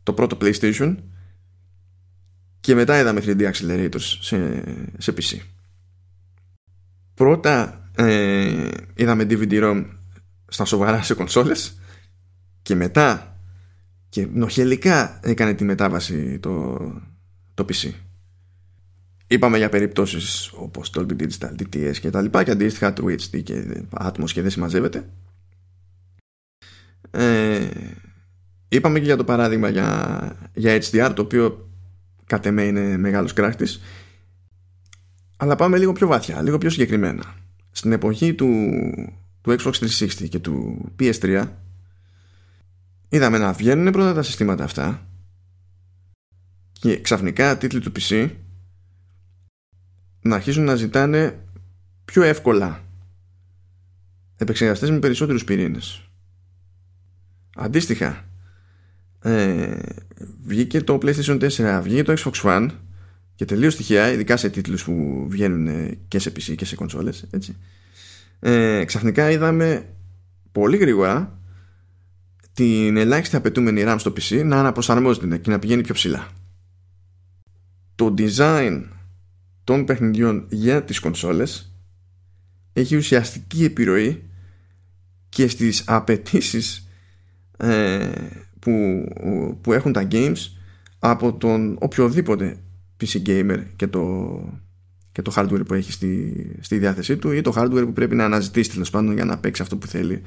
[0.03, 0.97] το πρώτο PlayStation
[2.61, 4.63] και μετά είδαμε 3D accelerators σε,
[4.99, 5.41] σε PC
[7.19, 9.85] πρώτα ε, είδαμε DVD-ROM
[10.49, 11.79] στα σοβαρά σε κονσόλες
[12.63, 13.39] και μετά
[14.09, 16.79] και νοχελικά έκανε τη μετάβαση το,
[17.55, 17.93] το PC.
[19.27, 23.85] Είπαμε για περιπτώσεις όπως Dolby Digital, DTS και τα λοιπά και αντίστοιχα του HD και
[23.91, 25.09] Atmos και δεν συμμαζεύεται.
[27.11, 27.69] ε,
[28.69, 31.71] είπαμε και για το παράδειγμα για, για HDR το οποίο
[32.27, 33.81] κατ' εμέ είναι μεγάλος κράχτης
[35.37, 37.35] αλλά πάμε λίγο πιο βαθιά, λίγο πιο συγκεκριμένα
[37.71, 38.49] στην εποχή του,
[39.57, 41.49] του Xbox 360 και του PS3
[43.09, 45.09] είδαμε να βγαίνουν πρώτα τα συστήματα αυτά
[46.73, 48.31] και ξαφνικά τίτλοι του PC
[50.21, 51.45] να αρχίζουν να ζητάνε
[52.05, 52.85] πιο εύκολα
[54.37, 56.03] επεξεργαστές με περισσότερους πυρήνες.
[57.57, 58.29] Αντίστοιχα
[59.23, 59.79] ε,
[60.45, 62.71] βγήκε το PlayStation 4 βγήκε το Xbox One
[63.35, 67.57] και τελείως στοιχεία ειδικά σε τίτλους που βγαίνουν και σε PC και σε κονσόλες έτσι,
[68.41, 69.95] ε, ξαφνικά είδαμε
[70.53, 71.39] πολύ γρήγορα
[72.53, 76.29] την ελάχιστη απαιτούμενη RAM στο PC να αναπροσαρμόζεται και να πηγαίνει πιο ψηλά.
[77.95, 78.85] Το design
[79.65, 81.73] των παιχνιδιών για τις κονσόλες
[82.73, 84.23] έχει ουσιαστική επιρροή
[85.29, 86.89] και στις απαιτήσεις
[87.57, 88.11] ε,
[88.59, 88.71] που,
[89.61, 90.39] που έχουν τα games
[90.99, 92.57] από τον οποιοδήποτε
[93.01, 94.03] PC gamer και το,
[95.19, 98.25] και το hardware που έχει στη, στη διάθεσή του ή το hardware που πρέπει να
[98.25, 100.23] αναζητήσει τέλος πάντων για να παίξει αυτό που θέλει.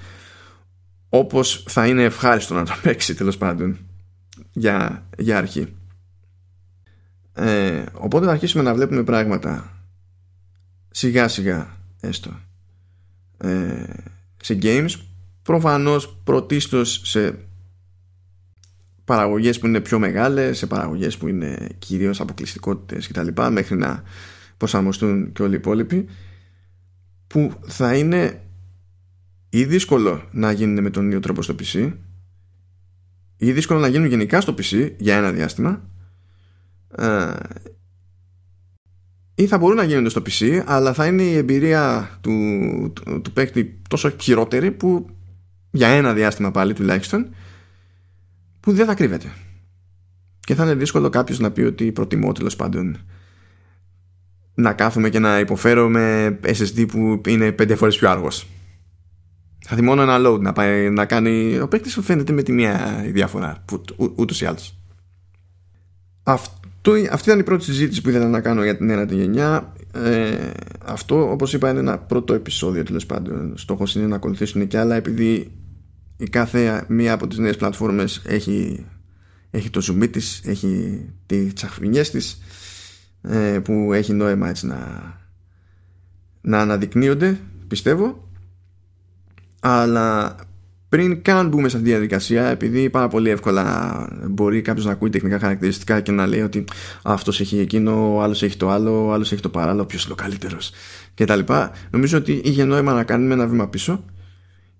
[1.09, 3.77] Όπως θα είναι ευχάριστο να το παίξει τέλος πάντων
[4.51, 5.73] για, για αρχή.
[7.33, 9.77] Ε, οπότε θα αρχίσουμε να βλέπουμε πράγματα.
[10.89, 12.39] Σιγά σιγά έστω.
[13.37, 13.83] Ε,
[14.41, 14.93] σε games
[15.41, 17.37] προφανώς πρωτίστως σε
[19.03, 24.03] παραγωγές που είναι πιο μεγάλες σε παραγωγές που είναι κυρίως αποκλειστικότητες κτλ μέχρι να
[24.61, 26.05] προσαρμοστούν και όλοι οι υπόλοιποι
[27.27, 28.41] που θα είναι
[29.49, 31.93] ή δύσκολο να γίνουν με τον ίδιο τρόπο στο PC
[33.37, 35.89] ή δύσκολο να γίνουν γενικά στο PC για ένα διάστημα
[36.97, 37.33] ε,
[39.35, 42.31] ή θα μπορούν να γίνονται στο PC αλλά θα είναι η εμπειρία του,
[42.95, 45.09] του, του παίκτη τόσο χειρότερη που
[45.71, 47.29] για ένα διάστημα πάλι τουλάχιστον
[48.59, 49.33] που δεν θα κρύβεται.
[50.39, 52.97] Και θα είναι δύσκολο κάποιος να πει ότι προτιμώ τέλος πάντων
[54.53, 58.47] να κάθομαι και να υποφέρω με SSD που είναι πέντε φορές πιο άργος
[59.67, 63.03] θα δει μόνο ένα load να, πάει, να κάνει ο παίκτης φαίνεται με τη μία
[63.11, 63.65] διαφορά
[64.15, 64.75] ούτως ή άλλως
[66.23, 69.73] αυτό το, αυτή ήταν η πρώτη συζήτηση που ήθελα να κάνω για την ένατη γενιά.
[69.93, 70.49] Ε,
[70.85, 73.53] αυτό, όπως είπα, είναι ένα πρώτο επεισόδιο τέλος πάντων.
[73.57, 75.51] Στόχος είναι να ακολουθήσουν και άλλα, επειδή
[76.17, 78.85] η κάθε μία από τις νέες πλατφόρμες έχει,
[79.51, 82.41] έχει το zoom της, έχει τις τσαχφινιές της,
[83.21, 84.79] ε, που έχει νόημα έτσι να,
[86.41, 88.29] να αναδεικνύονται, πιστεύω.
[89.59, 90.35] Αλλά
[90.89, 95.09] πριν καν μπούμε σε αυτή τη διαδικασία, επειδή πάρα πολύ εύκολα μπορεί κάποιος να ακούει
[95.09, 96.63] τεχνικά χαρακτηριστικά και να λέει ότι
[97.03, 100.13] αυτός έχει εκείνο, ο άλλος έχει το άλλο, ο άλλος έχει το παράλληλο, ποιος είναι
[100.13, 100.71] ο καλύτερος
[101.13, 101.39] κτλ.
[101.89, 104.05] Νομίζω ότι είχε νόημα να κάνουμε ένα βήμα πίσω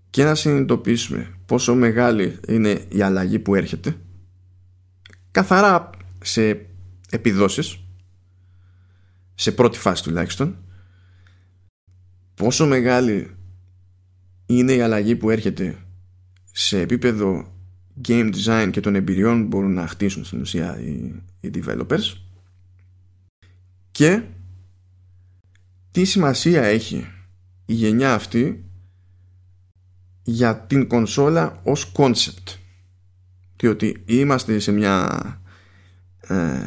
[0.10, 3.96] και να συνειδητοποιήσουμε πόσο μεγάλη είναι η αλλαγή που έρχεται
[5.32, 5.90] καθαρά
[6.24, 6.66] σε
[7.10, 7.80] επιδόσεις
[9.42, 10.58] σε πρώτη φάση τουλάχιστον
[12.36, 13.36] πόσο μεγάλη
[14.46, 15.78] είναι η αλλαγή που έρχεται
[16.52, 17.56] σε επίπεδο
[18.08, 22.16] game design και των εμπειριών που μπορούν να χτίσουν στην ουσία οι, οι developers
[23.92, 24.24] και
[25.92, 27.08] τι σημασία έχει
[27.66, 28.66] η γενιά αυτή
[30.24, 32.56] για την κονσόλα ως concept.
[33.56, 35.08] Διότι είμαστε σε μια
[36.20, 36.60] ε,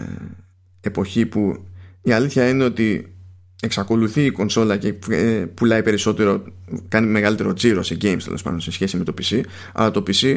[0.81, 1.69] εποχή που
[2.05, 3.15] η αλήθεια είναι ότι
[3.63, 6.43] εξακολουθεί η κονσόλα και ε, πουλάει περισσότερο,
[6.89, 9.41] κάνει μεγαλύτερο τζίρο σε games τέλος πάντων σε σχέση με το PC.
[9.73, 10.37] Αλλά το PC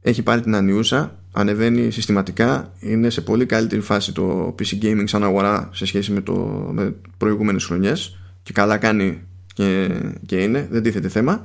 [0.00, 5.24] έχει πάρει την ανιούσα, ανεβαίνει συστηματικά, είναι σε πολύ καλύτερη φάση το PC gaming σαν
[5.24, 6.34] αγορά σε σχέση με, το,
[6.72, 9.22] με προηγούμενες χρονιές και καλά κάνει
[9.54, 9.88] και,
[10.26, 11.42] και είναι, δεν τίθεται θέμα.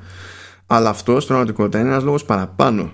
[0.66, 2.91] Αλλά αυτό στην πραγματικότητα είναι ένας λόγος παραπάνω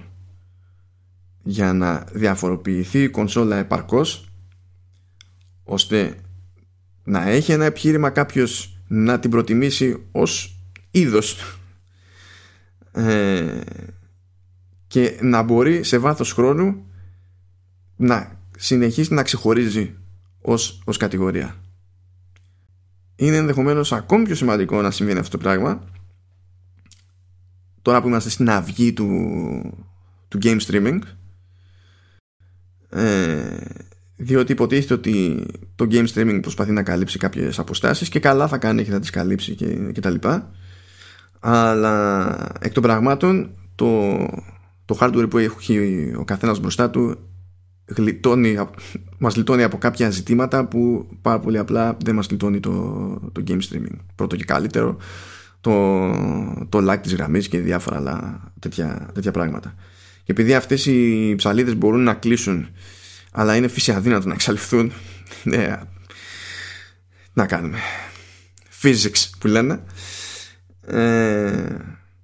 [1.43, 4.29] για να διαφοροποιηθεί η κονσόλα επαρκώς
[5.63, 6.15] ώστε
[7.03, 10.59] να έχει ένα επιχείρημα κάποιος να την προτιμήσει ως
[10.91, 11.57] είδος
[12.91, 13.61] ε,
[14.87, 16.85] και να μπορεί σε βάθος χρόνου
[17.95, 19.95] να συνεχίσει να ξεχωρίζει
[20.41, 21.55] ως, ως κατηγορία.
[23.15, 25.83] Είναι ενδεχομένως ακόμη πιο σημαντικό να συμβαίνει αυτό το πράγμα
[27.81, 29.07] τώρα που είμαστε στην αυγή του,
[30.27, 30.99] του game streaming
[32.89, 33.57] ε,
[34.23, 35.45] διότι υποτίθεται ότι
[35.75, 39.09] το game streaming προσπαθεί να καλύψει κάποιες αποστάσεις και καλά θα κάνει και θα τις
[39.09, 40.51] καλύψει και, και τα λοιπά.
[41.39, 44.17] Αλλά εκ των πραγμάτων το,
[44.85, 47.17] το hardware που έχει ο καθένας μπροστά του
[47.85, 48.57] γλιτώνει,
[49.17, 52.71] μας γλιτώνει από κάποια ζητήματα που πάρα πολύ απλά δεν μας γλιτώνει το,
[53.31, 53.97] το game streaming.
[54.15, 54.97] Πρώτο και καλύτερο
[55.61, 55.99] το,
[56.69, 59.75] το like της γραμμής και διάφορα άλλα τέτοια, τέτοια πράγματα.
[60.23, 62.67] Και επειδή αυτές οι ψαλίδες μπορούν να κλείσουν
[63.31, 64.91] αλλά είναι φύση αδύνατο να εξαλειφθούν.
[65.43, 65.79] Ναι,
[67.33, 67.77] να κάνουμε.
[68.81, 69.83] Physics που λένε.
[70.87, 71.75] Ε,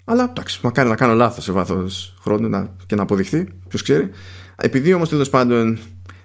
[0.06, 4.10] αλλά εντάξει μακάρι να κάνω λάθος σε βάθος χρόνου να, και να αποδειχθεί ποιος ξέρει.
[4.56, 5.80] Επειδή όμως τέλος πάντων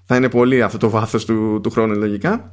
[0.05, 2.53] θα είναι πολύ αυτό το βάθος του, του χρόνου λογικά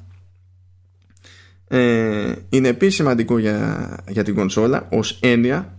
[1.71, 5.78] ε, είναι επίσης σημαντικό για, για την κονσόλα ως έννοια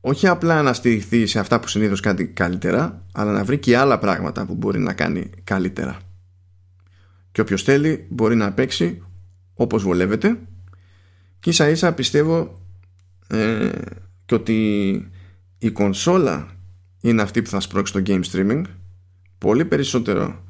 [0.00, 3.98] όχι απλά να στηριχθεί σε αυτά που συνήθως κάνει καλύτερα αλλά να βρει και άλλα
[3.98, 5.98] πράγματα που μπορεί να κάνει καλύτερα.
[7.32, 9.02] Και όποιος θέλει μπορεί να παίξει
[9.54, 10.38] όπως βολεύεται.
[11.40, 12.60] Και ίσα ίσα πιστεύω
[13.26, 13.68] ε,
[14.26, 15.10] και ότι
[15.58, 16.48] η κονσόλα
[17.00, 18.62] είναι αυτή που θα σπρώξει το game streaming
[19.38, 20.44] πολύ περισσότερο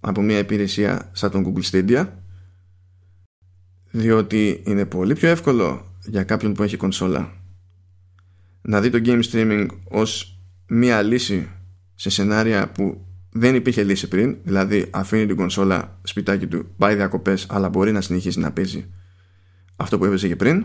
[0.00, 2.08] από μια υπηρεσία σαν τον Google Stadia
[3.90, 7.41] διότι είναι πολύ πιο εύκολο για κάποιον που έχει κονσόλα
[8.62, 10.38] να δει το game streaming ως
[10.68, 11.48] μια λύση
[11.94, 17.46] σε σενάρια που δεν υπήρχε λύση πριν δηλαδή αφήνει την κονσόλα σπιτάκι του πάει διακοπές
[17.50, 18.86] αλλά μπορεί να συνεχίσει να παίζει
[19.76, 20.64] αυτό που έπαιζε και πριν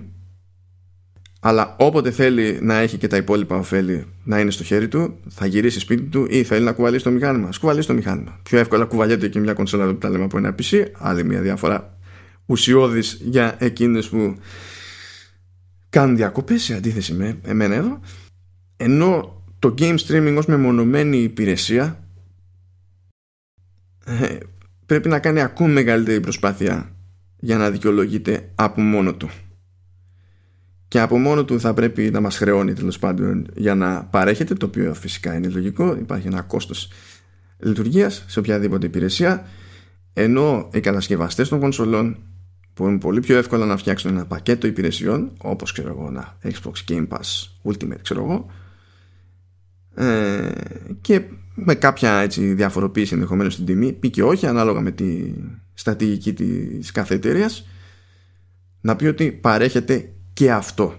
[1.39, 5.45] αλλά όποτε θέλει να έχει και τα υπόλοιπα ωφέλη να είναι στο χέρι του, θα
[5.45, 7.51] γυρίσει σπίτι του ή θέλει να κουβαλήσει το μηχάνημα.
[7.51, 8.39] Σκουβαλήσει το μηχάνημα.
[8.43, 11.97] Πιο εύκολα κουβαλιέται και μια κονσόλα που τα λέμε από ένα PC, άλλη μια διαφορά
[12.45, 14.35] ουσιώδη για εκείνε που
[15.97, 17.99] κάνουν διακοπές σε αντίθεση με εμένα εδώ.
[18.77, 22.03] Ενώ το game streaming ως μεμονωμένη υπηρεσία
[24.05, 24.37] ε,
[24.85, 26.95] πρέπει να κάνει ακόμη μεγαλύτερη προσπάθεια
[27.39, 29.29] για να δικαιολογείται από μόνο του
[30.87, 34.65] και από μόνο του θα πρέπει να μας χρεώνει τέλος πάντων για να παρέχεται το
[34.65, 36.91] οποίο φυσικά είναι λογικό υπάρχει ένα κόστος
[37.57, 39.47] λειτουργίας σε οποιαδήποτε υπηρεσία
[40.13, 42.17] ενώ οι κατασκευαστές των κονσολών
[42.77, 47.07] μπορούν πολύ πιο εύκολα να φτιάξουν ένα πακέτο υπηρεσιών όπως ξέρω εγώ ένα Xbox Game
[47.07, 48.45] Pass Ultimate ξέρω εγώ
[50.05, 50.51] ε,
[51.01, 51.21] και
[51.55, 55.33] με κάποια έτσι, διαφοροποίηση ενδεχομένως στην τιμή ή και όχι ανάλογα με τη
[55.73, 57.49] στρατηγική της κάθε εταιρεία,
[58.81, 60.95] να πει ότι παρέχεται και αυτό.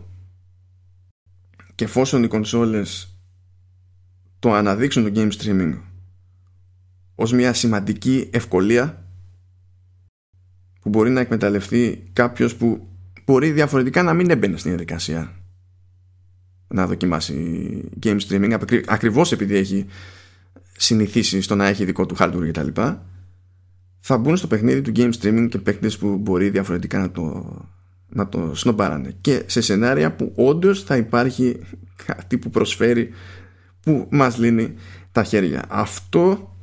[1.74, 3.18] Και εφόσον οι κονσόλες
[4.38, 5.78] το αναδείξουν το game streaming
[7.14, 9.07] ως μια σημαντική ευκολία
[10.88, 12.88] που μπορεί να εκμεταλλευτεί κάποιος που
[13.24, 15.32] μπορεί διαφορετικά να μην έμπαινε στην διαδικασία
[16.68, 19.86] να δοκιμάσει game streaming ακριβώς επειδή έχει
[20.76, 22.80] συνηθίσει στο να έχει δικό του hardware κτλ
[24.00, 27.56] θα μπουν στο παιχνίδι του game streaming και παίκτες που μπορεί διαφορετικά να το
[28.08, 29.14] να το σνομπάρανε.
[29.20, 31.60] Και σε σενάρια που όντως θα υπάρχει
[32.06, 33.10] κάτι που προσφέρει
[33.80, 34.74] που μας λύνει
[35.12, 35.64] τα χέρια.
[35.68, 36.54] Αυτό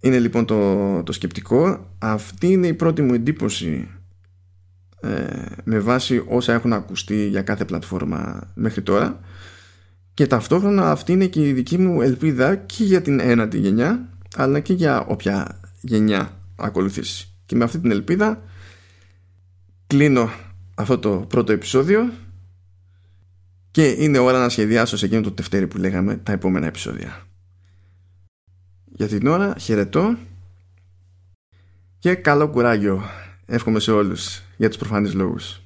[0.00, 3.88] είναι λοιπόν το, το σκεπτικό αυτή είναι η πρώτη μου εντύπωση
[5.00, 5.26] ε,
[5.64, 9.20] με βάση όσα έχουν ακουστεί για κάθε πλατφόρμα μέχρι τώρα.
[10.14, 14.60] Και ταυτόχρονα αυτή είναι και η δική μου ελπίδα και για την ένατη γενιά αλλά
[14.60, 17.28] και για όποια γενιά ακολουθήσει.
[17.46, 18.42] Και με αυτή την ελπίδα
[19.86, 20.30] κλείνω
[20.74, 22.12] αυτό το πρώτο επεισόδιο.
[23.70, 27.26] Και είναι ώρα να σχεδιάσω σε εκείνο το τευτέρι που λέγαμε τα επόμενα επεισόδια.
[28.84, 30.16] Για την ώρα χαιρετώ
[32.02, 33.02] και καλό κουράγιο
[33.46, 35.61] εύχομαι σε όλους για τους προφανείς λόγους.